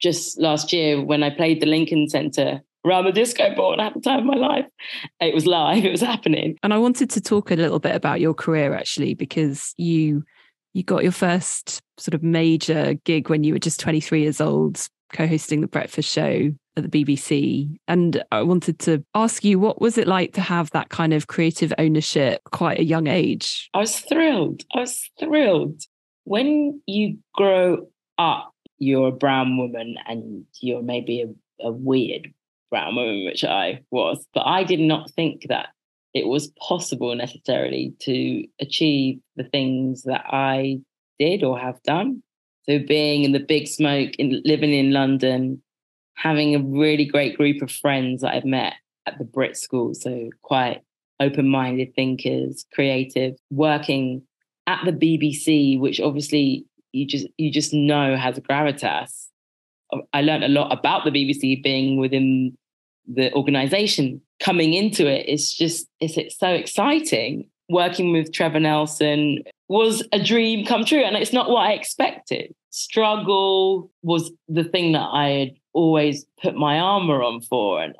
Just 0.00 0.40
last 0.40 0.72
year, 0.72 1.02
when 1.02 1.22
I 1.22 1.30
played 1.30 1.60
the 1.60 1.66
Lincoln 1.66 2.08
Center 2.08 2.62
around 2.84 3.04
the 3.04 3.12
disco 3.12 3.54
ball 3.54 3.72
and 3.72 3.80
I 3.80 3.84
had 3.84 3.94
the 3.94 4.00
time 4.00 4.20
of 4.20 4.24
my 4.24 4.36
life. 4.36 4.66
It 5.20 5.34
was 5.34 5.46
live, 5.46 5.84
it 5.84 5.90
was 5.90 6.00
happening. 6.00 6.58
And 6.62 6.72
I 6.72 6.78
wanted 6.78 7.10
to 7.10 7.20
talk 7.20 7.50
a 7.50 7.56
little 7.56 7.78
bit 7.78 7.94
about 7.94 8.20
your 8.20 8.34
career 8.34 8.74
actually, 8.74 9.14
because 9.14 9.74
you 9.76 10.24
you 10.72 10.84
got 10.84 11.02
your 11.02 11.12
first 11.12 11.82
sort 11.98 12.14
of 12.14 12.22
major 12.22 12.94
gig 13.04 13.28
when 13.28 13.42
you 13.42 13.52
were 13.52 13.58
just 13.58 13.80
23 13.80 14.22
years 14.22 14.40
old, 14.40 14.86
co-hosting 15.12 15.60
the 15.60 15.66
breakfast 15.66 16.08
show 16.08 16.52
at 16.76 16.88
the 16.88 17.04
BBC. 17.04 17.76
And 17.88 18.22
I 18.30 18.42
wanted 18.42 18.78
to 18.80 19.04
ask 19.14 19.44
you, 19.44 19.58
what 19.58 19.80
was 19.80 19.98
it 19.98 20.06
like 20.06 20.32
to 20.34 20.40
have 20.40 20.70
that 20.70 20.88
kind 20.88 21.12
of 21.12 21.26
creative 21.26 21.72
ownership 21.78 22.40
quite 22.52 22.78
a 22.78 22.84
young 22.84 23.08
age? 23.08 23.68
I 23.74 23.78
was 23.78 23.98
thrilled. 23.98 24.62
I 24.74 24.80
was 24.80 25.10
thrilled. 25.18 25.82
When 26.22 26.80
you 26.86 27.18
grow 27.34 27.88
up, 28.16 28.52
you're 28.78 29.08
a 29.08 29.12
brown 29.12 29.56
woman 29.58 29.96
and 30.06 30.44
you're 30.60 30.82
maybe 30.82 31.22
a, 31.22 31.66
a 31.66 31.72
weird 31.72 32.32
brown 32.70 32.94
woman, 32.96 33.24
which 33.24 33.44
I 33.44 33.80
was. 33.90 34.24
But 34.34 34.46
I 34.46 34.64
did 34.64 34.80
not 34.80 35.10
think 35.10 35.46
that 35.48 35.68
it 36.14 36.26
was 36.26 36.52
possible 36.60 37.14
necessarily 37.14 37.94
to 38.00 38.44
achieve 38.60 39.20
the 39.36 39.44
things 39.44 40.02
that 40.02 40.24
I 40.26 40.80
did 41.18 41.44
or 41.44 41.58
have 41.58 41.82
done. 41.82 42.22
So 42.68 42.78
being 42.78 43.24
in 43.24 43.32
the 43.32 43.40
big 43.40 43.68
smoke, 43.68 44.14
in 44.16 44.42
living 44.44 44.72
in 44.72 44.92
London, 44.92 45.62
having 46.14 46.54
a 46.54 46.62
really 46.62 47.04
great 47.04 47.36
group 47.36 47.62
of 47.62 47.70
friends 47.70 48.22
that 48.22 48.34
I've 48.34 48.44
met 48.44 48.74
at 49.06 49.18
the 49.18 49.24
Brit 49.24 49.56
School, 49.56 49.94
so 49.94 50.30
quite 50.42 50.82
open-minded 51.20 51.94
thinkers, 51.94 52.66
creative, 52.72 53.34
working 53.50 54.22
at 54.66 54.84
the 54.84 54.92
BBC, 54.92 55.78
which 55.78 56.00
obviously 56.00 56.66
you 56.92 57.06
just 57.06 57.26
you 57.38 57.50
just 57.50 57.72
know 57.72 58.16
has 58.16 58.38
gravitas. 58.38 59.28
I 60.12 60.22
learned 60.22 60.44
a 60.44 60.48
lot 60.48 60.72
about 60.72 61.04
the 61.04 61.10
BBC 61.10 61.62
being 61.62 61.98
within 61.98 62.56
the 63.06 63.32
organization 63.34 64.20
coming 64.40 64.74
into 64.74 65.06
it 65.06 65.28
is 65.28 65.52
just 65.52 65.86
it's, 66.00 66.16
it's 66.16 66.38
so 66.38 66.48
exciting? 66.48 67.48
Working 67.68 68.12
with 68.12 68.32
trevor 68.32 68.60
nelson 68.60 69.44
was 69.68 70.02
a 70.12 70.22
dream 70.22 70.66
come 70.66 70.84
true 70.84 71.02
and 71.02 71.16
it's 71.16 71.32
not 71.32 71.50
what 71.50 71.68
i 71.68 71.72
expected. 71.72 72.54
Struggle 72.70 73.90
was 74.02 74.32
the 74.48 74.64
thing 74.64 74.92
that 74.92 75.08
i 75.12 75.28
had 75.28 75.50
always 75.72 76.24
put 76.42 76.56
my 76.56 76.78
armor 76.80 77.22
on 77.22 77.40
for 77.40 77.80
and 77.82 77.94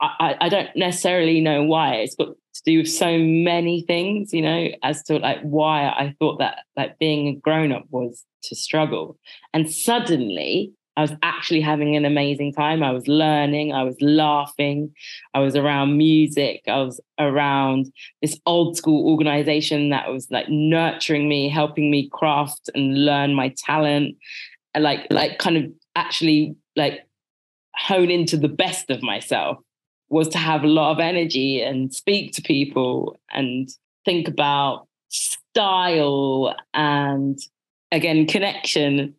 I, 0.00 0.10
I, 0.20 0.36
I 0.42 0.48
don't 0.48 0.68
necessarily 0.76 1.40
know 1.40 1.64
why. 1.64 1.94
It's 1.96 2.14
got 2.14 2.28
to 2.28 2.62
do 2.64 2.78
with 2.78 2.88
so 2.88 3.18
many 3.18 3.82
things 3.82 4.32
you 4.32 4.42
know 4.42 4.68
as 4.82 5.02
to 5.04 5.18
like 5.18 5.40
why 5.42 5.88
i 5.88 6.14
thought 6.18 6.38
that 6.38 6.60
like 6.76 6.98
being 6.98 7.28
a 7.28 7.34
grown-up 7.34 7.84
was 7.90 8.24
to 8.46 8.56
struggle. 8.56 9.18
And 9.52 9.70
suddenly 9.70 10.72
I 10.96 11.02
was 11.02 11.12
actually 11.22 11.60
having 11.60 11.94
an 11.94 12.06
amazing 12.06 12.54
time. 12.54 12.82
I 12.82 12.90
was 12.90 13.06
learning, 13.06 13.72
I 13.72 13.82
was 13.82 13.96
laughing, 14.00 14.94
I 15.34 15.40
was 15.40 15.54
around 15.54 15.98
music, 15.98 16.62
I 16.66 16.78
was 16.78 17.00
around 17.18 17.92
this 18.22 18.40
old 18.46 18.78
school 18.78 19.10
organization 19.10 19.90
that 19.90 20.10
was 20.10 20.26
like 20.30 20.48
nurturing 20.48 21.28
me, 21.28 21.50
helping 21.50 21.90
me 21.90 22.08
craft 22.10 22.70
and 22.74 23.04
learn 23.04 23.34
my 23.34 23.54
talent, 23.58 24.16
and 24.74 24.84
like 24.84 25.06
like 25.10 25.38
kind 25.38 25.58
of 25.58 25.64
actually 25.94 26.56
like 26.76 27.06
hone 27.76 28.10
into 28.10 28.36
the 28.38 28.48
best 28.48 28.90
of 28.90 29.02
myself 29.02 29.58
was 30.08 30.28
to 30.28 30.38
have 30.38 30.62
a 30.62 30.68
lot 30.68 30.92
of 30.92 31.00
energy 31.00 31.60
and 31.60 31.92
speak 31.92 32.32
to 32.32 32.42
people 32.42 33.18
and 33.32 33.68
think 34.04 34.28
about 34.28 34.86
style 35.08 36.54
and 36.72 37.38
again 37.92 38.26
connection 38.26 39.14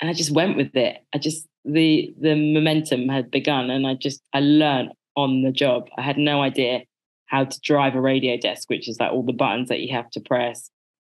and 0.00 0.10
I 0.10 0.12
just 0.12 0.30
went 0.30 0.56
with 0.56 0.74
it. 0.74 0.98
I 1.14 1.18
just 1.18 1.46
the 1.64 2.14
the 2.20 2.34
momentum 2.34 3.08
had 3.08 3.30
begun, 3.30 3.70
and 3.70 3.86
I 3.86 3.94
just 3.94 4.22
I 4.32 4.40
learned 4.40 4.92
on 5.16 5.42
the 5.42 5.52
job. 5.52 5.88
I 5.96 6.02
had 6.02 6.18
no 6.18 6.42
idea 6.42 6.82
how 7.26 7.44
to 7.44 7.60
drive 7.60 7.94
a 7.94 8.00
radio 8.00 8.36
desk, 8.36 8.68
which 8.68 8.88
is 8.88 8.98
like 9.00 9.12
all 9.12 9.22
the 9.22 9.32
buttons 9.32 9.68
that 9.68 9.80
you 9.80 9.94
have 9.94 10.10
to 10.10 10.20
press. 10.20 10.70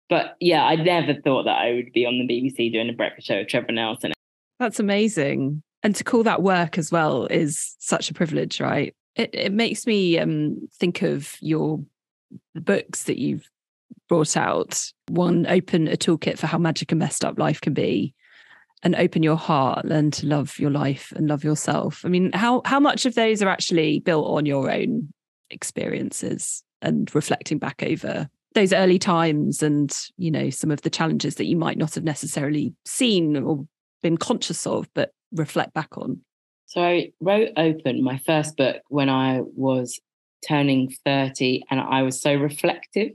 But 0.09 0.35
yeah, 0.39 0.63
I 0.63 0.75
never 0.75 1.13
thought 1.13 1.43
that 1.43 1.57
I 1.57 1.73
would 1.73 1.91
be 1.93 2.05
on 2.05 2.19
the 2.19 2.27
BBC 2.27 2.71
doing 2.71 2.89
a 2.89 2.93
breakfast 2.93 3.27
show 3.27 3.39
with 3.39 3.47
Trevor 3.47 3.71
Nelson. 3.71 4.13
That's 4.59 4.79
amazing. 4.79 5.63
And 5.81 5.95
to 5.95 6.03
call 6.03 6.23
that 6.23 6.41
work 6.41 6.77
as 6.77 6.91
well 6.91 7.25
is 7.25 7.75
such 7.79 8.09
a 8.09 8.13
privilege, 8.13 8.61
right? 8.61 8.93
It, 9.15 9.31
it 9.33 9.51
makes 9.51 9.85
me 9.85 10.17
um, 10.17 10.67
think 10.79 11.01
of 11.01 11.35
your 11.41 11.83
books 12.55 13.03
that 13.03 13.17
you've 13.17 13.49
brought 14.07 14.37
out. 14.37 14.91
One, 15.09 15.45
Open 15.47 15.87
a 15.87 15.97
Toolkit 15.97 16.37
for 16.37 16.47
How 16.47 16.57
Magic 16.57 16.91
and 16.91 16.99
Messed 16.99 17.25
Up 17.25 17.37
Life 17.37 17.61
Can 17.61 17.73
Be, 17.73 18.13
and 18.83 18.95
open 18.95 19.23
your 19.23 19.37
heart, 19.37 19.85
learn 19.85 20.11
to 20.11 20.27
love 20.27 20.59
your 20.59 20.69
life 20.69 21.11
and 21.15 21.27
love 21.27 21.43
yourself. 21.43 22.03
I 22.05 22.09
mean, 22.09 22.31
how 22.33 22.61
how 22.65 22.79
much 22.79 23.05
of 23.05 23.15
those 23.15 23.41
are 23.41 23.49
actually 23.49 23.99
built 23.99 24.27
on 24.27 24.45
your 24.45 24.69
own 24.69 25.09
experiences 25.49 26.63
and 26.81 27.13
reflecting 27.15 27.57
back 27.57 27.81
over 27.81 28.29
those 28.53 28.73
early 28.73 28.99
times 28.99 29.63
and 29.63 29.97
you 30.17 30.29
know 30.29 30.49
some 30.49 30.69
of 30.69 30.81
the 30.81 30.89
challenges 30.89 31.35
that 31.35 31.45
you 31.45 31.55
might 31.55 31.77
not 31.77 31.95
have 31.95 32.03
necessarily 32.03 32.73
seen 32.85 33.37
or 33.37 33.65
been 34.03 34.17
conscious 34.17 34.67
of 34.67 34.87
but 34.93 35.11
reflect 35.31 35.73
back 35.73 35.97
on? 35.97 36.19
So 36.65 36.81
I 36.81 37.11
wrote 37.19 37.49
Open, 37.55 38.03
my 38.03 38.19
first 38.25 38.57
book, 38.57 38.81
when 38.89 39.09
I 39.09 39.41
was 39.41 39.99
turning 40.47 40.93
30, 41.05 41.63
and 41.69 41.79
I 41.79 42.01
was 42.01 42.21
so 42.21 42.33
reflective. 42.33 43.11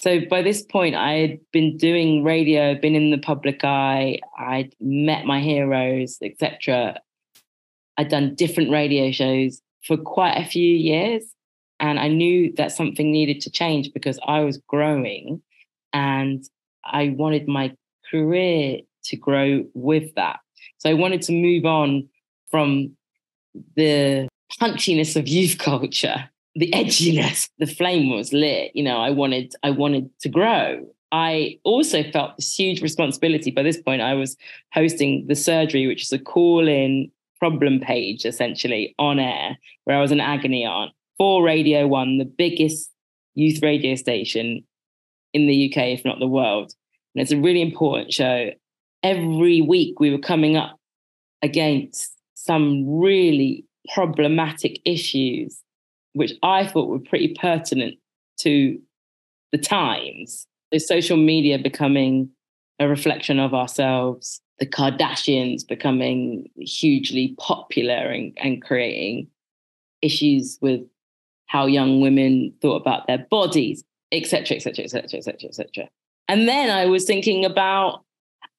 So 0.00 0.20
by 0.30 0.42
this 0.42 0.62
point, 0.62 0.94
I 0.94 1.14
had 1.14 1.38
been 1.52 1.76
doing 1.76 2.22
radio, 2.22 2.74
been 2.76 2.94
in 2.94 3.10
the 3.10 3.18
public 3.18 3.64
eye, 3.64 4.20
I'd 4.38 4.74
met 4.80 5.24
my 5.24 5.40
heroes, 5.40 6.18
etc. 6.22 7.00
I'd 7.96 8.08
done 8.08 8.36
different 8.36 8.70
radio 8.70 9.10
shows 9.10 9.60
for 9.84 9.96
quite 9.96 10.36
a 10.36 10.44
few 10.44 10.76
years. 10.76 11.24
And 11.80 11.98
I 11.98 12.08
knew 12.08 12.52
that 12.56 12.72
something 12.72 13.10
needed 13.10 13.40
to 13.42 13.50
change 13.50 13.92
because 13.92 14.18
I 14.26 14.40
was 14.40 14.58
growing 14.68 15.42
and 15.92 16.44
I 16.84 17.14
wanted 17.16 17.48
my 17.48 17.74
career 18.10 18.80
to 19.04 19.16
grow 19.16 19.64
with 19.74 20.14
that. 20.14 20.40
So 20.78 20.90
I 20.90 20.94
wanted 20.94 21.22
to 21.22 21.32
move 21.32 21.64
on 21.64 22.08
from 22.50 22.96
the 23.76 24.28
punchiness 24.60 25.16
of 25.16 25.28
youth 25.28 25.58
culture, 25.58 26.28
the 26.58 26.70
edginess, 26.72 27.48
the 27.58 27.66
flame 27.66 28.10
was 28.14 28.32
lit. 28.32 28.72
You 28.74 28.82
know, 28.82 28.98
I 28.98 29.10
wanted, 29.10 29.54
I 29.62 29.70
wanted 29.70 30.10
to 30.20 30.28
grow. 30.28 30.84
I 31.12 31.58
also 31.64 32.02
felt 32.02 32.36
this 32.36 32.52
huge 32.54 32.82
responsibility. 32.82 33.50
By 33.50 33.62
this 33.62 33.80
point, 33.80 34.02
I 34.02 34.14
was 34.14 34.36
hosting 34.72 35.26
the 35.28 35.36
surgery, 35.36 35.86
which 35.86 36.02
is 36.02 36.12
a 36.12 36.18
call-in 36.18 37.10
problem 37.38 37.78
page 37.78 38.26
essentially 38.26 38.94
on 38.98 39.20
air, 39.20 39.56
where 39.84 39.96
I 39.96 40.00
was 40.00 40.10
an 40.10 40.20
agony 40.20 40.64
aunt 40.66 40.90
for 41.16 41.42
Radio 41.42 41.86
One, 41.86 42.18
the 42.18 42.24
biggest 42.24 42.90
youth 43.34 43.62
radio 43.62 43.94
station 43.94 44.64
in 45.32 45.46
the 45.46 45.70
UK, 45.70 45.84
if 45.88 46.04
not 46.04 46.18
the 46.18 46.26
world. 46.26 46.72
And 47.14 47.22
it's 47.22 47.32
a 47.32 47.38
really 47.38 47.62
important 47.62 48.12
show. 48.12 48.50
Every 49.04 49.62
week 49.62 50.00
we 50.00 50.10
were 50.10 50.18
coming 50.18 50.56
up 50.56 50.76
against 51.40 52.12
some 52.34 52.98
really 52.98 53.64
problematic 53.94 54.80
issues, 54.84 55.62
which 56.18 56.34
I 56.42 56.66
thought 56.66 56.88
were 56.88 56.98
pretty 56.98 57.34
pertinent 57.40 57.94
to 58.40 58.78
the 59.52 59.58
times. 59.58 60.46
The 60.70 60.78
social 60.78 61.16
media 61.16 61.58
becoming 61.58 62.30
a 62.78 62.88
reflection 62.88 63.38
of 63.38 63.54
ourselves, 63.54 64.40
the 64.58 64.66
Kardashians 64.66 65.66
becoming 65.66 66.50
hugely 66.56 67.34
popular 67.38 67.94
and, 67.94 68.36
and 68.38 68.62
creating 68.62 69.28
issues 70.02 70.58
with 70.60 70.80
how 71.46 71.66
young 71.66 72.00
women 72.00 72.52
thought 72.60 72.80
about 72.80 73.06
their 73.06 73.26
bodies, 73.30 73.82
etc., 74.12 74.56
etc., 74.56 74.84
etc., 74.84 75.18
etc., 75.18 75.48
etc. 75.48 75.88
And 76.28 76.46
then 76.46 76.70
I 76.70 76.86
was 76.86 77.04
thinking 77.04 77.44
about 77.44 78.04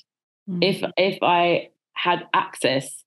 mm. 0.50 0.64
if 0.64 0.82
if 0.98 1.20
I 1.22 1.70
had 1.94 2.28
access 2.34 3.04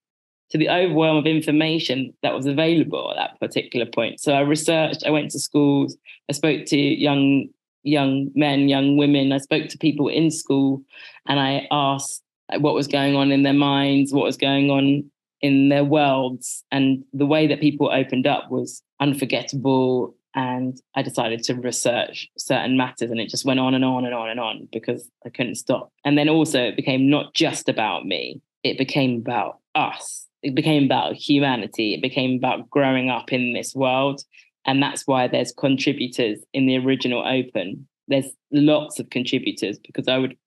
to 0.53 0.59
the 0.59 0.69
overwhelm 0.69 1.17
of 1.17 1.25
information 1.25 2.13
that 2.21 2.35
was 2.35 2.45
available 2.45 3.11
at 3.11 3.15
that 3.15 3.39
particular 3.39 3.87
point. 3.87 4.19
So 4.19 4.33
I 4.33 4.41
researched, 4.41 5.03
I 5.03 5.09
went 5.09 5.31
to 5.31 5.39
schools, 5.39 5.97
I 6.29 6.33
spoke 6.33 6.65
to 6.67 6.77
young 6.77 7.47
young 7.81 8.29
men, 8.35 8.69
young 8.69 8.95
women, 8.95 9.31
I 9.31 9.39
spoke 9.39 9.67
to 9.69 9.79
people 9.79 10.07
in 10.07 10.29
school 10.29 10.83
and 11.27 11.39
I 11.39 11.67
asked 11.71 12.21
what 12.59 12.75
was 12.75 12.87
going 12.87 13.15
on 13.15 13.31
in 13.31 13.41
their 13.41 13.51
minds, 13.51 14.13
what 14.13 14.25
was 14.25 14.37
going 14.37 14.69
on 14.69 15.09
in 15.41 15.69
their 15.69 15.83
worlds. 15.83 16.63
And 16.71 17.03
the 17.13 17.25
way 17.25 17.47
that 17.47 17.59
people 17.59 17.91
opened 17.91 18.27
up 18.27 18.51
was 18.51 18.83
unforgettable. 18.99 20.15
And 20.35 20.79
I 20.95 21.01
decided 21.01 21.43
to 21.45 21.55
research 21.55 22.29
certain 22.37 22.77
matters, 22.77 23.11
and 23.11 23.19
it 23.19 23.29
just 23.29 23.45
went 23.45 23.59
on 23.59 23.75
and 23.75 23.85
on 23.85 24.05
and 24.05 24.15
on 24.15 24.29
and 24.29 24.39
on 24.39 24.67
because 24.71 25.07
I 25.25 25.29
couldn't 25.29 25.55
stop. 25.55 25.91
And 26.05 26.17
then 26.17 26.27
also, 26.27 26.59
it 26.59 26.75
became 26.75 27.07
not 27.07 27.35
just 27.35 27.69
about 27.69 28.05
me, 28.05 28.41
it 28.63 28.79
became 28.79 29.17
about 29.17 29.59
us. 29.75 30.22
It 30.43 30.55
became 30.55 30.83
about 30.83 31.15
humanity. 31.15 31.93
It 31.93 32.01
became 32.01 32.35
about 32.37 32.69
growing 32.69 33.09
up 33.09 33.31
in 33.31 33.53
this 33.53 33.73
world. 33.73 34.21
And 34.65 34.81
that's 34.81 35.07
why 35.07 35.27
there's 35.27 35.51
contributors 35.51 36.39
in 36.53 36.67
the 36.67 36.77
original 36.77 37.25
Open. 37.25 37.87
There's 38.07 38.27
lots 38.51 38.99
of 38.99 39.09
contributors 39.09 39.79
because 39.79 40.07
I 40.07 40.17
would 40.17 40.37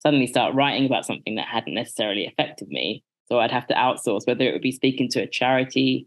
suddenly 0.00 0.26
start 0.26 0.54
writing 0.54 0.86
about 0.86 1.06
something 1.06 1.34
that 1.36 1.48
hadn't 1.48 1.74
necessarily 1.74 2.26
affected 2.26 2.68
me. 2.68 3.02
So 3.26 3.40
I'd 3.40 3.50
have 3.50 3.66
to 3.68 3.74
outsource, 3.74 4.26
whether 4.26 4.44
it 4.44 4.52
would 4.52 4.62
be 4.62 4.72
speaking 4.72 5.08
to 5.10 5.22
a 5.22 5.26
charity, 5.26 6.06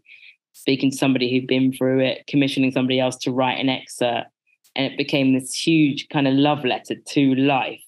speaking 0.52 0.90
to 0.90 0.96
somebody 0.96 1.30
who'd 1.30 1.48
been 1.48 1.72
through 1.72 2.00
it, 2.00 2.24
commissioning 2.28 2.70
somebody 2.70 3.00
else 3.00 3.16
to 3.18 3.32
write 3.32 3.58
an 3.58 3.68
excerpt. 3.68 4.28
And 4.76 4.86
it 4.86 4.96
became 4.96 5.32
this 5.32 5.52
huge 5.52 6.08
kind 6.12 6.28
of 6.28 6.34
love 6.34 6.64
letter 6.64 6.94
to 6.94 7.34
life. 7.34 7.82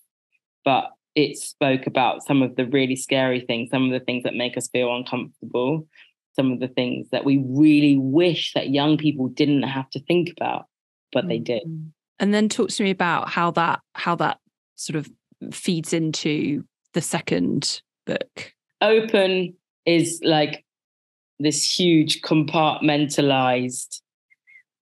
But 0.65 0.91
it 1.15 1.37
spoke 1.37 1.87
about 1.87 2.23
some 2.23 2.43
of 2.43 2.57
the 2.57 2.67
really 2.67 2.97
scary 2.97 3.41
things, 3.41 3.71
some 3.71 3.85
of 3.85 3.91
the 3.91 4.05
things 4.05 4.23
that 4.25 4.35
make 4.35 4.57
us 4.57 4.69
feel 4.69 4.95
uncomfortable, 4.95 5.87
some 6.35 6.53
of 6.53 6.61
the 6.61 6.69
things 6.69 7.09
that 7.11 7.25
we 7.25 7.43
really 7.47 7.97
wish 7.97 8.53
that 8.55 8.71
young 8.71 8.97
people 8.97 9.29
didn't 9.29 9.65
have 9.65 9.91
to 9.91 10.01
think 10.01 10.31
about, 10.37 10.67
but 11.13 11.29
they 11.29 11.39
did. 11.39 11.63
Mm-hmm. 11.63 11.89
And 12.21 12.35
then 12.35 12.49
talk 12.49 12.69
to 12.71 12.83
me 12.83 12.91
about 12.91 13.31
how 13.31 13.51
that 13.53 13.81
how 13.95 14.15
that 14.17 14.39
sort 14.77 14.97
of 14.97 15.11
feeds 15.53 15.93
into 15.93 16.65
the 16.93 17.01
second 17.01 17.83
book? 18.07 18.53
Open 18.81 19.55
is 19.87 20.21
like 20.23 20.65
this 21.39 21.79
huge 21.79 22.23
compartmentalized 22.23 24.01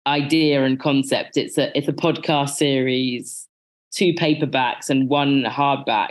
idea 0.07 0.65
and 0.65 0.81
concept. 0.81 1.37
It's 1.37 1.59
a 1.59 1.77
it's 1.77 1.89
a 1.89 1.93
podcast 1.93 2.51
series, 2.51 3.49
two 3.93 4.13
paperbacks 4.15 4.89
and 4.89 5.09
one 5.09 5.45
hardback. 5.45 6.11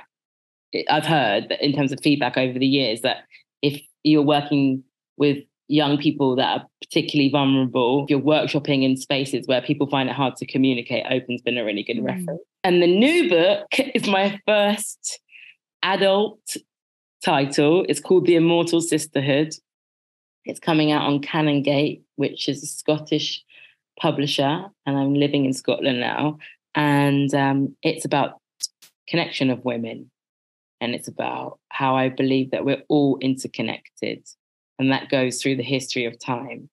I've 0.89 1.05
heard 1.05 1.49
that 1.49 1.63
in 1.63 1.73
terms 1.73 1.91
of 1.91 1.99
feedback 2.01 2.37
over 2.37 2.59
the 2.59 2.67
years 2.67 3.01
that 3.01 3.23
if 3.61 3.81
you're 4.03 4.21
working 4.21 4.83
with 5.17 5.39
young 5.67 5.97
people 5.97 6.35
that 6.35 6.59
are 6.59 6.67
particularly 6.81 7.29
vulnerable, 7.29 8.03
if 8.03 8.09
you're 8.09 8.19
workshopping 8.19 8.83
in 8.83 8.97
spaces 8.97 9.47
where 9.47 9.61
people 9.61 9.87
find 9.87 10.09
it 10.09 10.15
hard 10.15 10.35
to 10.37 10.45
communicate, 10.45 11.05
Open's 11.09 11.41
been 11.41 11.57
a 11.57 11.63
really 11.63 11.83
good 11.83 11.97
mm. 11.97 12.05
reference. 12.05 12.41
And 12.63 12.81
the 12.81 12.87
new 12.87 13.29
book 13.29 13.67
is 13.95 14.07
my 14.07 14.39
first 14.45 15.19
adult 15.83 16.39
title. 17.23 17.85
It's 17.87 17.99
called 17.99 18.25
The 18.25 18.35
Immortal 18.35 18.81
Sisterhood. 18.81 19.53
It's 20.45 20.59
coming 20.59 20.91
out 20.91 21.03
on 21.03 21.21
Canongate, 21.21 22.01
which 22.15 22.49
is 22.49 22.63
a 22.63 22.67
Scottish 22.67 23.43
publisher, 23.99 24.65
and 24.85 24.97
I'm 24.97 25.13
living 25.13 25.45
in 25.45 25.53
Scotland 25.53 25.99
now. 25.99 26.39
And 26.75 27.33
um, 27.33 27.75
it's 27.81 28.05
about 28.05 28.39
connection 29.07 29.49
of 29.49 29.65
women, 29.65 30.11
and 30.81 30.93
it's 30.93 31.07
about 31.07 31.59
how 31.69 31.95
I 31.95 32.09
believe 32.09 32.51
that 32.51 32.65
we're 32.65 32.83
all 32.89 33.17
interconnected, 33.21 34.23
and 34.77 34.91
that 34.91 35.09
goes 35.09 35.41
through 35.41 35.57
the 35.57 35.63
history 35.63 36.05
of 36.05 36.19
time. 36.19 36.69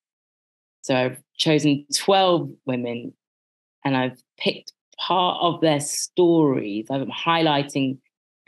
So 0.82 0.94
I've 0.94 1.18
chosen 1.36 1.86
12 1.94 2.50
women, 2.66 3.14
and 3.84 3.96
I've 3.96 4.20
picked 4.38 4.72
part 4.98 5.38
of 5.40 5.60
their 5.60 5.80
stories. 5.80 6.86
I'm 6.90 7.10
highlighting 7.10 7.98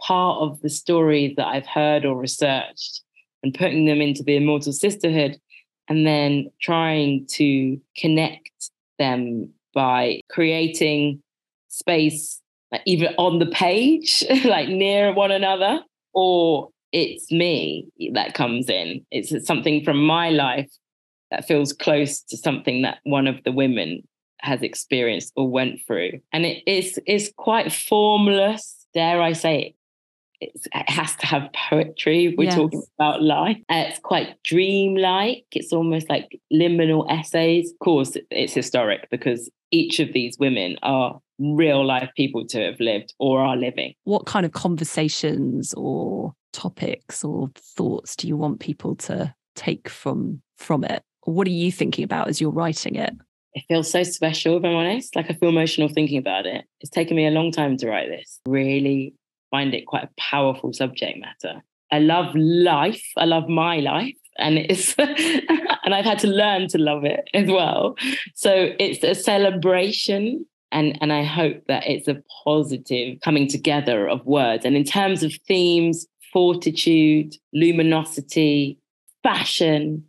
part 0.01 0.41
of 0.41 0.61
the 0.61 0.71
stories 0.71 1.35
that 1.37 1.47
I've 1.47 1.67
heard 1.67 2.05
or 2.05 2.17
researched 2.17 3.03
and 3.43 3.55
putting 3.55 3.87
them 3.87 4.01
into 4.01 4.23
the 4.23 4.37
Immortal 4.37 4.73
Sisterhood 4.73 5.39
and 5.89 6.07
then 6.07 6.51
trying 6.61 7.27
to 7.33 7.81
connect 7.97 8.71
them 8.99 9.51
by 9.75 10.21
creating 10.31 11.23
space 11.69 12.41
like 12.73 12.83
either 12.85 13.15
on 13.19 13.39
the 13.39 13.47
page, 13.47 14.25
like 14.45 14.69
near 14.69 15.13
one 15.13 15.31
another, 15.31 15.81
or 16.13 16.69
it's 16.93 17.31
me 17.31 17.87
that 18.13 18.35
comes 18.35 18.69
in. 18.69 19.05
It's 19.11 19.47
something 19.47 19.85
from 19.85 20.05
my 20.05 20.31
life 20.31 20.71
that 21.31 21.47
feels 21.47 21.73
close 21.73 22.23
to 22.23 22.37
something 22.37 22.83
that 22.83 22.99
one 23.05 23.27
of 23.27 23.43
the 23.45 23.53
women 23.53 24.07
has 24.41 24.63
experienced 24.63 25.33
or 25.37 25.49
went 25.49 25.81
through. 25.87 26.13
And 26.33 26.47
it 26.47 26.63
is 26.67 26.99
is 27.07 27.33
quite 27.37 27.73
formless, 27.73 28.87
dare 28.95 29.21
I 29.21 29.33
say 29.33 29.61
it. 29.61 29.75
It's, 30.41 30.67
it 30.73 30.89
has 30.89 31.17
to 31.17 31.27
have 31.27 31.51
poetry. 31.53 32.33
We're 32.39 32.45
yes. 32.45 32.55
talking 32.55 32.85
about 32.97 33.23
life. 33.23 33.57
Uh, 33.69 33.87
it's 33.89 33.99
quite 33.99 34.41
dreamlike. 34.45 35.45
It's 35.51 35.73
almost 35.73 36.09
like 36.09 36.41
liminal 36.53 37.11
essays. 37.11 37.73
Of 37.73 37.79
course, 37.81 38.17
it's 38.31 38.55
historic 38.55 39.11
because 39.11 39.51
each 39.73 39.99
of 39.99 40.13
these 40.13 40.39
women 40.39 40.77
are 40.85 41.21
real 41.39 41.85
life 41.87 42.11
people 42.17 42.47
to 42.47 42.61
have 42.65 42.81
lived 42.81 43.15
or 43.19 43.41
are 43.41 43.57
living. 43.57 43.95
What 44.05 44.27
kind 44.27 44.45
of 44.45 44.53
conversations 44.53 45.75
or 45.75 46.35
topics 46.53 47.23
or 47.23 47.51
thoughts 47.57 48.17
do 48.17 48.27
you 48.27 48.37
want 48.37 48.61
people 48.61 48.97
to 48.97 49.35
take 49.55 49.89
from 49.89 50.43
from 50.57 50.85
it? 50.85 51.03
what 51.29 51.47
are 51.47 51.51
you 51.51 51.71
thinking 51.71 52.05
about 52.05 52.29
as 52.29 52.41
you're 52.41 52.51
writing 52.51 52.97
it? 52.97 53.15
It 53.55 53.65
feels 53.69 53.91
so 53.91 54.03
special, 54.03 54.57
if 54.57 54.65
I'm 54.65 54.75
honest. 54.75 55.17
Like 55.17 55.31
I 55.31 55.35
feel 55.35 55.49
emotional 55.49 55.89
thinking 55.89 56.19
about 56.19 56.47
it. 56.47 56.65
It's 56.81 56.91
taken 56.91 57.17
me 57.17 57.27
a 57.27 57.31
long 57.31 57.51
time 57.51 57.77
to 57.79 57.89
write 57.89 58.09
this. 58.09 58.41
Really 58.47 59.15
find 59.51 59.75
it 59.75 59.87
quite 59.87 60.05
a 60.05 60.11
powerful 60.19 60.73
subject 60.73 61.19
matter. 61.19 61.63
I 61.91 61.99
love 61.99 62.35
life. 62.35 63.03
I 63.17 63.25
love 63.25 63.49
my 63.49 63.79
life. 63.79 64.15
And 64.39 64.59
it's 64.59 64.95
and 64.99 65.95
I've 65.95 66.05
had 66.05 66.19
to 66.21 66.29
learn 66.29 66.69
to 66.69 66.79
love 66.79 67.05
it 67.05 67.29
as 67.35 67.49
well. 67.49 67.97
So 68.35 68.73
it's 68.79 69.03
a 69.03 69.15
celebration 69.15 70.47
and 70.73 70.99
and 71.01 71.13
I 71.13 71.25
hope 71.25 71.63
that 71.69 71.87
it's 71.87 72.09
a 72.09 72.23
positive 72.45 73.21
coming 73.23 73.49
together 73.49 74.09
of 74.09 74.25
words. 74.27 74.65
And 74.65 74.77
in 74.77 74.85
terms 74.85 75.23
of 75.23 75.33
themes, 75.47 76.07
fortitude, 76.33 77.35
luminosity, 77.53 78.79
fashion, 79.23 80.05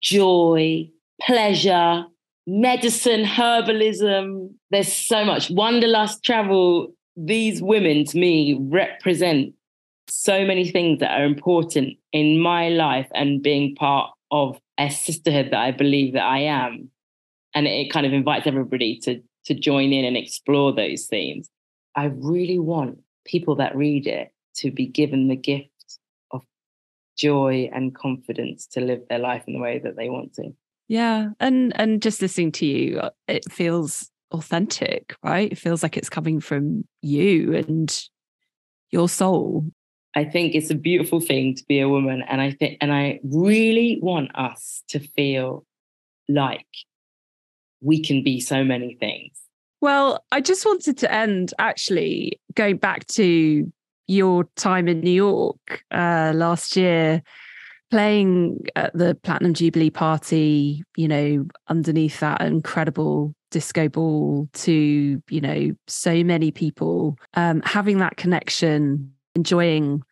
joy, 0.00 0.90
pleasure, 1.20 2.04
medicine, 2.46 3.24
herbalism. 3.24 4.50
There's 4.70 4.92
so 4.92 5.24
much 5.24 5.50
wanderlust, 5.50 6.24
travel. 6.24 6.92
These 7.16 7.62
women 7.62 8.04
to 8.06 8.18
me 8.18 8.58
represent 8.58 9.54
so 10.08 10.44
many 10.44 10.68
things 10.68 11.00
that 11.00 11.18
are 11.18 11.24
important 11.24 11.96
in 12.12 12.40
my 12.40 12.68
life 12.68 13.08
and 13.14 13.42
being 13.42 13.74
part 13.74 14.10
of 14.30 14.58
a 14.78 14.90
sisterhood 14.90 15.48
that 15.52 15.60
I 15.60 15.70
believe 15.70 16.14
that 16.14 16.24
I 16.24 16.40
am. 16.40 16.90
And 17.54 17.66
it 17.66 17.92
kind 17.92 18.06
of 18.06 18.12
invites 18.12 18.46
everybody 18.46 18.98
to, 19.00 19.22
to 19.46 19.54
join 19.54 19.92
in 19.92 20.04
and 20.04 20.16
explore 20.16 20.72
those 20.72 21.06
themes. 21.06 21.48
I 21.96 22.06
really 22.06 22.58
want 22.58 22.98
people 23.24 23.56
that 23.56 23.76
read 23.76 24.06
it 24.06 24.32
to 24.56 24.70
be 24.70 24.86
given 24.86 25.28
the 25.28 25.36
gift 25.36 25.98
of 26.30 26.42
joy 27.16 27.70
and 27.72 27.94
confidence 27.94 28.66
to 28.68 28.80
live 28.80 29.02
their 29.08 29.18
life 29.18 29.44
in 29.46 29.54
the 29.54 29.60
way 29.60 29.78
that 29.78 29.96
they 29.96 30.08
want 30.08 30.34
to. 30.34 30.50
Yeah, 30.88 31.30
and 31.40 31.72
and 31.76 32.02
just 32.02 32.20
listening 32.20 32.52
to 32.52 32.66
you, 32.66 32.98
uh, 32.98 33.10
it 33.28 33.50
feels 33.50 34.10
authentic, 34.32 35.16
right? 35.22 35.52
It 35.52 35.58
feels 35.58 35.82
like 35.82 35.96
it's 35.96 36.10
coming 36.10 36.40
from 36.40 36.84
you 37.00 37.54
and 37.54 38.08
your 38.90 39.08
soul. 39.08 39.64
I 40.14 40.24
think 40.24 40.54
it's 40.54 40.70
a 40.70 40.74
beautiful 40.74 41.20
thing 41.20 41.54
to 41.54 41.64
be 41.66 41.80
a 41.80 41.88
woman, 41.88 42.22
and 42.28 42.40
I 42.40 42.50
think, 42.50 42.78
and 42.80 42.92
I 42.92 43.20
really 43.22 43.98
want 44.02 44.36
us 44.36 44.82
to 44.88 45.00
feel 45.00 45.64
like 46.28 46.66
we 47.82 48.02
can 48.02 48.22
be 48.22 48.40
so 48.40 48.64
many 48.64 48.94
things. 48.94 49.38
Well, 49.80 50.24
I 50.30 50.40
just 50.40 50.64
wanted 50.64 50.96
to 50.98 51.12
end 51.12 51.52
actually 51.58 52.40
going 52.54 52.76
back 52.76 53.06
to 53.08 53.70
your 54.06 54.44
time 54.56 54.88
in 54.88 55.00
New 55.00 55.10
York 55.10 55.84
uh, 55.90 56.32
last 56.34 56.76
year, 56.76 57.22
playing 57.90 58.64
at 58.76 58.96
the 58.96 59.14
Platinum 59.16 59.54
Jubilee 59.54 59.90
party, 59.90 60.84
you 60.96 61.08
know, 61.08 61.46
underneath 61.68 62.20
that 62.20 62.40
incredible 62.40 63.34
disco 63.50 63.88
ball 63.88 64.48
to, 64.52 65.22
you 65.28 65.40
know, 65.40 65.74
so 65.88 66.22
many 66.22 66.50
people, 66.50 67.18
um, 67.34 67.60
having 67.64 67.98
that 67.98 68.16
connection, 68.16 69.12
enjoying 69.34 70.02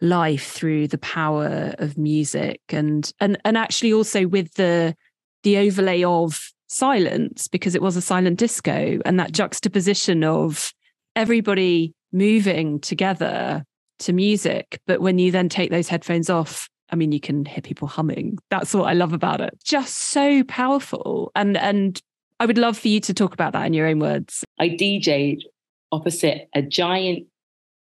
life 0.00 0.50
through 0.50 0.88
the 0.88 0.98
power 0.98 1.74
of 1.78 1.96
music 1.96 2.60
and 2.70 3.12
and 3.20 3.38
and 3.44 3.56
actually 3.56 3.92
also 3.92 4.26
with 4.26 4.52
the 4.54 4.96
the 5.44 5.56
overlay 5.58 6.02
of 6.02 6.52
silence 6.72 7.48
because 7.48 7.74
it 7.74 7.82
was 7.82 7.96
a 7.96 8.02
silent 8.02 8.38
disco 8.38 8.98
and 9.04 9.20
that 9.20 9.32
juxtaposition 9.32 10.24
of 10.24 10.72
everybody 11.14 11.94
moving 12.12 12.80
together 12.80 13.64
to 14.00 14.12
music. 14.12 14.80
But 14.86 15.00
when 15.00 15.18
you 15.18 15.30
then 15.30 15.48
take 15.48 15.70
those 15.70 15.88
headphones 15.88 16.30
off, 16.30 16.68
I 16.90 16.96
mean, 16.96 17.12
you 17.12 17.20
can 17.20 17.44
hear 17.44 17.62
people 17.62 17.88
humming. 17.88 18.38
That's 18.50 18.74
what 18.74 18.84
I 18.84 18.92
love 18.92 19.12
about 19.12 19.40
it. 19.40 19.58
Just 19.64 19.94
so 19.96 20.44
powerful. 20.44 21.32
And 21.34 21.56
and 21.56 22.00
I 22.38 22.46
would 22.46 22.58
love 22.58 22.76
for 22.76 22.88
you 22.88 23.00
to 23.00 23.14
talk 23.14 23.32
about 23.32 23.52
that 23.52 23.66
in 23.66 23.72
your 23.72 23.86
own 23.86 23.98
words. 23.98 24.44
I 24.58 24.68
DJ'd 24.68 25.44
opposite 25.90 26.48
a 26.54 26.62
giant 26.62 27.26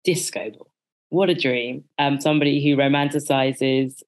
disco 0.04 0.50
ball. 0.50 0.72
What 1.10 1.30
a 1.30 1.36
dream. 1.36 1.86
Um, 2.00 2.20
somebody 2.20 2.64
who 2.64 2.76
romanticizes 2.76 4.02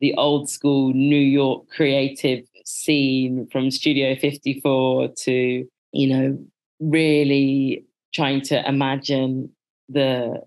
the 0.00 0.14
old 0.14 0.48
school 0.48 0.92
New 0.92 1.16
York 1.16 1.68
creative 1.68 2.46
scene 2.64 3.46
from 3.52 3.70
Studio 3.70 4.16
54 4.16 5.08
to, 5.24 5.66
you 5.92 6.06
know, 6.08 6.38
really 6.80 7.84
trying 8.12 8.40
to 8.42 8.66
imagine 8.68 9.50
the 9.88 10.42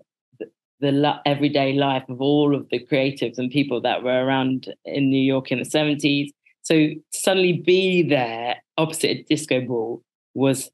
the, 0.80 1.20
everyday 1.26 1.72
life 1.72 2.04
of 2.08 2.20
all 2.20 2.54
of 2.54 2.68
the 2.70 2.78
creatives 2.78 3.38
and 3.38 3.50
people 3.50 3.80
that 3.80 4.02
were 4.02 4.24
around 4.24 4.72
in 4.84 5.10
New 5.10 5.20
York 5.20 5.50
in 5.50 5.58
the 5.58 5.64
70s. 5.64 6.28
So 6.62 6.74
to 6.74 6.94
suddenly 7.12 7.54
be 7.64 8.02
there 8.02 8.62
opposite 8.76 9.10
a 9.10 9.22
disco 9.24 9.60
ball 9.60 10.02
was 10.34 10.70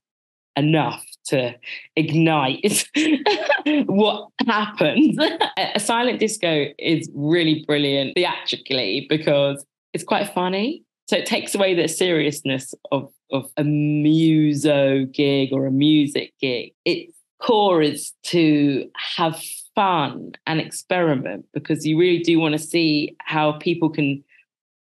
enough 0.56 1.04
to 1.26 1.54
ignite 1.96 2.86
what 3.86 4.28
happens. 4.46 5.16
a 5.56 5.80
silent 5.80 6.20
disco 6.20 6.66
is 6.78 7.10
really 7.14 7.64
brilliant 7.66 8.14
theatrically 8.14 9.06
because 9.08 9.64
it's 9.92 10.04
quite 10.04 10.32
funny. 10.32 10.83
So 11.06 11.16
it 11.16 11.26
takes 11.26 11.54
away 11.54 11.74
the 11.74 11.88
seriousness 11.88 12.74
of 12.92 13.10
of 13.30 13.50
a 13.56 13.64
muso 13.64 15.06
gig 15.06 15.52
or 15.52 15.66
a 15.66 15.70
music 15.70 16.32
gig. 16.40 16.72
Its 16.84 17.16
core 17.40 17.82
is 17.82 18.12
to 18.24 18.88
have 18.94 19.42
fun 19.74 20.32
and 20.46 20.60
experiment 20.60 21.46
because 21.52 21.84
you 21.84 21.98
really 21.98 22.22
do 22.22 22.38
want 22.38 22.52
to 22.52 22.58
see 22.58 23.16
how 23.20 23.52
people 23.52 23.90
can 23.90 24.22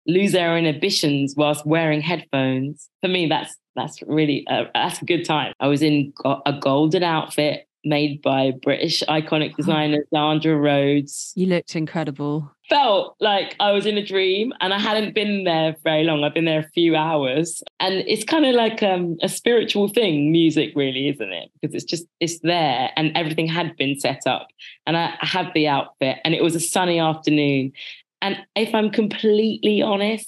lose 0.08 0.32
their 0.34 0.58
inhibitions 0.58 1.36
whilst 1.38 1.66
wearing 1.66 2.02
headphones. 2.02 2.90
For 3.02 3.08
me, 3.08 3.28
that's 3.28 3.56
that's 3.76 4.02
really 4.04 4.46
a, 4.50 4.66
that's 4.74 5.02
a 5.02 5.06
good 5.06 5.24
time. 5.24 5.54
I 5.60 5.68
was 5.68 5.82
in 5.82 6.14
a 6.46 6.54
golden 6.60 7.04
outfit 7.04 7.68
made 7.84 8.22
by 8.22 8.52
British 8.62 9.02
iconic 9.10 9.56
designer 9.56 10.06
Zandra 10.14 10.62
Rhodes. 10.62 11.34
You 11.36 11.48
looked 11.48 11.76
incredible. 11.76 12.52
Felt 12.70 13.16
like 13.20 13.56
I 13.60 13.72
was 13.72 13.86
in 13.86 13.98
a 13.98 14.06
dream 14.06 14.54
and 14.62 14.74
I 14.74 14.80
hadn't 14.80 15.14
been 15.14 15.44
there 15.44 15.76
very 15.84 16.04
long. 16.04 16.24
I've 16.24 16.34
been 16.34 16.46
there 16.46 16.60
a 16.60 16.70
few 16.70 16.96
hours. 16.96 17.62
And 17.80 17.96
it's 18.08 18.24
kind 18.24 18.46
of 18.46 18.56
like 18.56 18.82
um, 18.82 19.18
a 19.22 19.30
spiritual 19.30 19.88
thing, 19.88 20.32
music 20.32 20.72
really, 20.76 21.10
isn't 21.10 21.32
it? 21.32 21.50
Because 21.60 21.76
it's 21.76 21.84
just, 21.84 22.06
it's 22.20 22.40
there 22.40 22.92
and 22.96 23.16
everything 23.16 23.48
had 23.48 23.76
been 23.78 24.00
set 24.00 24.26
up. 24.26 24.48
And 24.86 24.96
I, 24.96 25.14
I 25.22 25.26
had 25.26 25.52
the 25.54 25.68
outfit 25.68 26.20
and 26.24 26.34
it 26.34 26.44
was 26.44 26.56
a 26.56 26.60
sunny 26.60 27.00
afternoon. 27.00 27.74
And 28.22 28.38
if 28.56 28.74
I'm 28.74 28.92
completely 28.92 29.82
honest, 29.82 30.28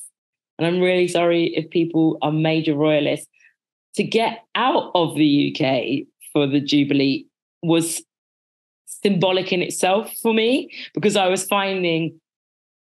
and 0.57 0.67
I'm 0.67 0.81
really 0.81 1.07
sorry 1.07 1.55
if 1.55 1.69
people 1.69 2.17
are 2.21 2.31
major 2.31 2.75
royalists, 2.75 3.27
to 3.95 4.03
get 4.03 4.39
out 4.55 4.91
of 4.95 5.15
the 5.15 5.55
UK 5.55 6.07
for 6.31 6.47
the 6.47 6.59
Jubilee 6.59 7.27
was 7.63 8.03
symbolic 8.85 9.51
in 9.51 9.61
itself 9.61 10.13
for 10.21 10.33
me 10.33 10.69
because 10.93 11.15
I 11.15 11.27
was 11.27 11.45
finding 11.45 12.19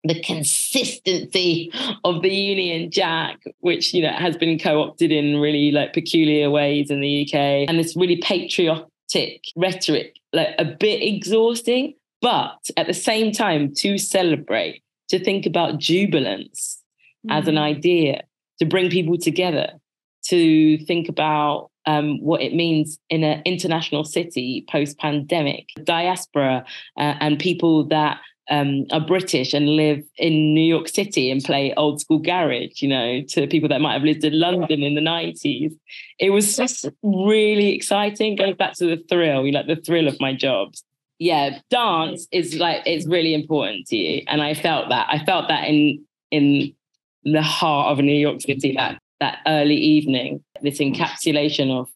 the 0.04 0.20
consistency 0.22 1.72
of 2.04 2.22
the 2.22 2.30
Union 2.30 2.90
Jack, 2.90 3.40
which 3.60 3.92
you 3.92 4.02
know 4.02 4.12
has 4.12 4.36
been 4.36 4.58
co-opted 4.58 5.10
in 5.10 5.38
really 5.38 5.70
like 5.70 5.92
peculiar 5.92 6.50
ways 6.50 6.90
in 6.90 7.00
the 7.00 7.22
UK, 7.22 7.68
and 7.68 7.78
this 7.78 7.96
really 7.96 8.16
patriotic 8.16 9.42
rhetoric, 9.56 10.16
like 10.32 10.54
a 10.58 10.64
bit 10.64 11.02
exhausting, 11.02 11.94
but 12.20 12.58
at 12.76 12.86
the 12.86 12.94
same 12.94 13.32
time 13.32 13.74
to 13.74 13.98
celebrate, 13.98 14.82
to 15.08 15.22
think 15.22 15.46
about 15.46 15.78
jubilance 15.78 16.82
mm. 17.26 17.36
as 17.36 17.48
an 17.48 17.56
mm. 17.56 17.62
idea, 17.62 18.22
to 18.60 18.66
bring 18.66 18.90
people 18.90 19.18
together, 19.18 19.72
to 20.26 20.78
think 20.84 21.08
about 21.08 21.70
um, 21.88 22.20
what 22.20 22.42
it 22.42 22.54
means 22.54 22.98
in 23.08 23.24
an 23.24 23.40
international 23.46 24.04
city 24.04 24.66
post 24.70 24.98
pandemic, 24.98 25.68
diaspora, 25.84 26.66
uh, 26.98 27.14
and 27.20 27.38
people 27.38 27.84
that 27.86 28.20
um, 28.50 28.84
are 28.92 29.00
British 29.00 29.54
and 29.54 29.70
live 29.70 30.04
in 30.18 30.52
New 30.52 30.62
York 30.74 30.88
City 30.88 31.30
and 31.30 31.42
play 31.42 31.72
old 31.78 32.00
school 32.00 32.18
garage, 32.18 32.82
you 32.82 32.88
know, 32.88 33.22
to 33.28 33.46
people 33.46 33.70
that 33.70 33.80
might 33.80 33.94
have 33.94 34.02
lived 34.02 34.22
in 34.22 34.38
London 34.38 34.82
in 34.82 34.94
the 34.94 35.00
90s. 35.00 35.72
It 36.18 36.30
was 36.30 36.56
just 36.56 36.84
really 37.02 37.74
exciting. 37.74 38.36
Going 38.36 38.54
back 38.54 38.74
to 38.74 38.86
the 38.86 39.02
thrill, 39.08 39.46
you 39.46 39.52
know, 39.52 39.60
like 39.60 39.68
the 39.68 39.82
thrill 39.82 40.08
of 40.08 40.20
my 40.20 40.34
jobs. 40.34 40.84
Yeah, 41.18 41.58
dance 41.70 42.28
is 42.32 42.56
like 42.56 42.82
it's 42.84 43.06
really 43.06 43.32
important 43.32 43.86
to 43.88 43.96
you. 43.96 44.22
And 44.28 44.42
I 44.42 44.52
felt 44.52 44.90
that. 44.90 45.08
I 45.10 45.24
felt 45.24 45.48
that 45.48 45.64
in 45.64 46.04
in 46.30 46.74
the 47.24 47.42
heart 47.42 47.92
of 47.92 47.98
a 47.98 48.02
New 48.02 48.12
York 48.12 48.42
City 48.42 48.74
that 48.76 49.00
that 49.20 49.38
early 49.46 49.76
evening, 49.76 50.42
this 50.62 50.78
encapsulation 50.78 51.70
of 51.70 51.88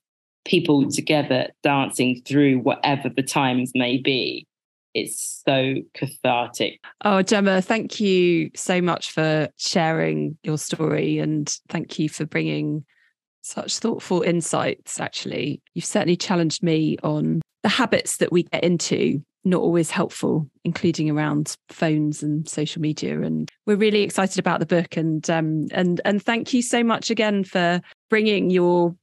people 0.45 0.91
together 0.91 1.49
dancing 1.63 2.21
through 2.27 2.59
whatever 2.59 3.09
the 3.09 3.23
times 3.23 3.73
may 3.75 3.97
be. 3.97 4.47
It's 4.95 5.43
so 5.47 5.77
cathartic. 5.95 6.81
Oh, 7.05 7.23
Gemma, 7.23 7.63
thank 7.63 7.99
you 8.01 8.51
so 8.55 8.83
much 8.83 9.11
for 9.11 9.49
sharing 9.57 10.37
your 10.43 10.59
story 10.59 11.19
and 11.19 11.49
thank 11.69 11.99
you 11.99 12.09
for 12.09 12.27
bringing 12.27 12.85
such 13.41 13.79
thoughtful 13.79 14.23
insights. 14.23 15.01
Actually, 15.01 15.63
you've 15.75 15.85
certainly 15.85 16.17
challenged 16.17 16.63
me 16.63 16.99
on 17.03 17.41
the 17.63 17.69
habits 17.69 18.19
that 18.19 18.33
we 18.33 18.43
get 18.45 18.65
into 18.65 19.23
not 19.45 19.61
always 19.61 19.91
helpful, 19.91 20.49
including 20.65 21.11
around 21.11 21.57
phones 21.69 22.23
and 22.23 22.49
social 22.49 22.81
media. 22.81 23.21
And 23.21 23.51
we're 23.67 23.77
really 23.77 24.03
excited 24.03 24.39
about 24.39 24.61
the 24.61 24.67
book. 24.67 24.97
And 24.97 25.29
um, 25.31 25.69
and 25.73 26.01
and 26.05 26.23
thank 26.23 26.53
you 26.53 26.63
so 26.63 26.85
much 26.85 27.11
again 27.11 27.45
for 27.45 27.81
bringing 28.09 28.51
your 28.51 28.95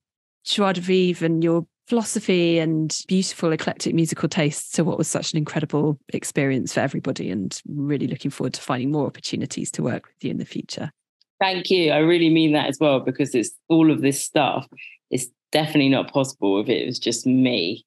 joie 0.45 0.73
de 0.73 0.81
vivre 0.81 1.25
and 1.25 1.43
your 1.43 1.65
philosophy 1.87 2.59
and 2.59 2.95
beautiful 3.07 3.51
eclectic 3.51 3.95
musical 3.95 4.29
tastes 4.29 4.71
to 4.73 4.83
what 4.83 4.97
was 4.97 5.07
such 5.07 5.31
an 5.31 5.37
incredible 5.37 5.99
experience 6.09 6.73
for 6.73 6.81
everybody. 6.81 7.29
And 7.29 7.59
really 7.67 8.07
looking 8.07 8.31
forward 8.31 8.53
to 8.53 8.61
finding 8.61 8.91
more 8.91 9.07
opportunities 9.07 9.71
to 9.71 9.83
work 9.83 10.05
with 10.05 10.23
you 10.23 10.31
in 10.31 10.37
the 10.37 10.45
future. 10.45 10.91
Thank 11.39 11.69
you. 11.69 11.91
I 11.91 11.99
really 11.99 12.29
mean 12.29 12.51
that 12.53 12.67
as 12.67 12.77
well 12.79 12.99
because 12.99 13.33
it's 13.33 13.51
all 13.69 13.91
of 13.91 14.01
this 14.01 14.21
stuff. 14.21 14.67
It's 15.09 15.27
definitely 15.51 15.89
not 15.89 16.11
possible 16.11 16.61
if 16.61 16.69
it 16.69 16.85
was 16.85 16.99
just 16.99 17.25
me 17.25 17.85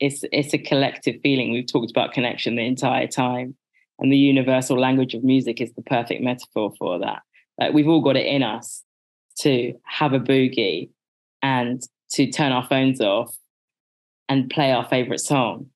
it's 0.00 0.24
it's 0.32 0.54
a 0.54 0.58
collective 0.58 1.16
feeling. 1.22 1.52
We've 1.52 1.66
talked 1.66 1.90
about 1.90 2.12
connection 2.12 2.56
the 2.56 2.66
entire 2.66 3.06
time, 3.06 3.56
and 3.98 4.12
the 4.12 4.16
universal 4.16 4.78
language 4.78 5.14
of 5.14 5.24
music 5.24 5.60
is 5.60 5.72
the 5.74 5.82
perfect 5.82 6.22
metaphor 6.22 6.72
for 6.78 6.98
that. 6.98 7.22
Like 7.58 7.72
we've 7.72 7.88
all 7.88 8.02
got 8.02 8.16
it 8.16 8.26
in 8.26 8.42
us 8.42 8.82
to 9.40 9.74
have 9.84 10.12
a 10.12 10.20
boogie 10.20 10.90
and 11.42 11.82
to 12.12 12.30
turn 12.30 12.52
our 12.52 12.66
phones 12.66 13.00
off 13.00 13.36
and 14.28 14.50
play 14.50 14.72
our 14.72 14.86
favorite 14.88 15.20
song. 15.20 15.66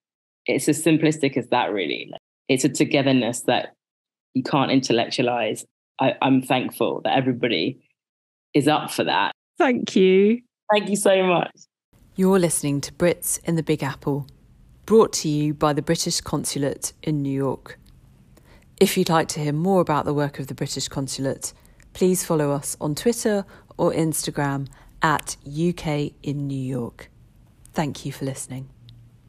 It's 0.46 0.68
as 0.68 0.83
simplistic 0.83 1.37
as 1.37 1.48
that, 1.48 1.72
really. 1.72 2.11
It's 2.48 2.64
a 2.64 2.68
togetherness 2.68 3.42
that 3.42 3.74
you 4.35 4.42
can't 4.42 4.70
intellectualize. 4.70 5.64
I, 6.00 6.14
I'm 6.22 6.42
thankful 6.42 7.02
that 7.04 7.16
everybody 7.16 7.78
is 8.54 8.66
up 8.66 8.90
for 8.90 9.04
that. 9.04 9.33
Thank 9.59 9.94
you. 9.94 10.40
Thank 10.72 10.88
you 10.88 10.96
so 10.96 11.22
much. 11.24 11.50
You're 12.20 12.38
listening 12.38 12.83
to 12.83 12.92
Brits 12.92 13.42
in 13.46 13.56
the 13.56 13.62
Big 13.62 13.83
Apple, 13.83 14.26
brought 14.85 15.11
to 15.14 15.28
you 15.30 15.54
by 15.54 15.72
the 15.72 15.80
British 15.80 16.20
Consulate 16.20 16.92
in 17.02 17.22
New 17.22 17.33
York. 17.33 17.78
If 18.78 18.98
you'd 18.98 19.09
like 19.09 19.26
to 19.28 19.40
hear 19.40 19.54
more 19.54 19.80
about 19.80 20.04
the 20.04 20.12
work 20.12 20.38
of 20.38 20.46
the 20.46 20.54
British 20.54 20.87
Consulate, 20.87 21.54
please 21.94 22.22
follow 22.22 22.50
us 22.50 22.76
on 22.78 22.94
Twitter 22.94 23.46
or 23.78 23.92
Instagram 23.92 24.68
at 25.00 25.38
UK 25.46 26.12
in 26.22 26.46
New 26.46 26.62
York. 26.62 27.11
Thank 27.72 28.04
you 28.04 28.12
for 28.12 28.26
listening. 28.26 28.68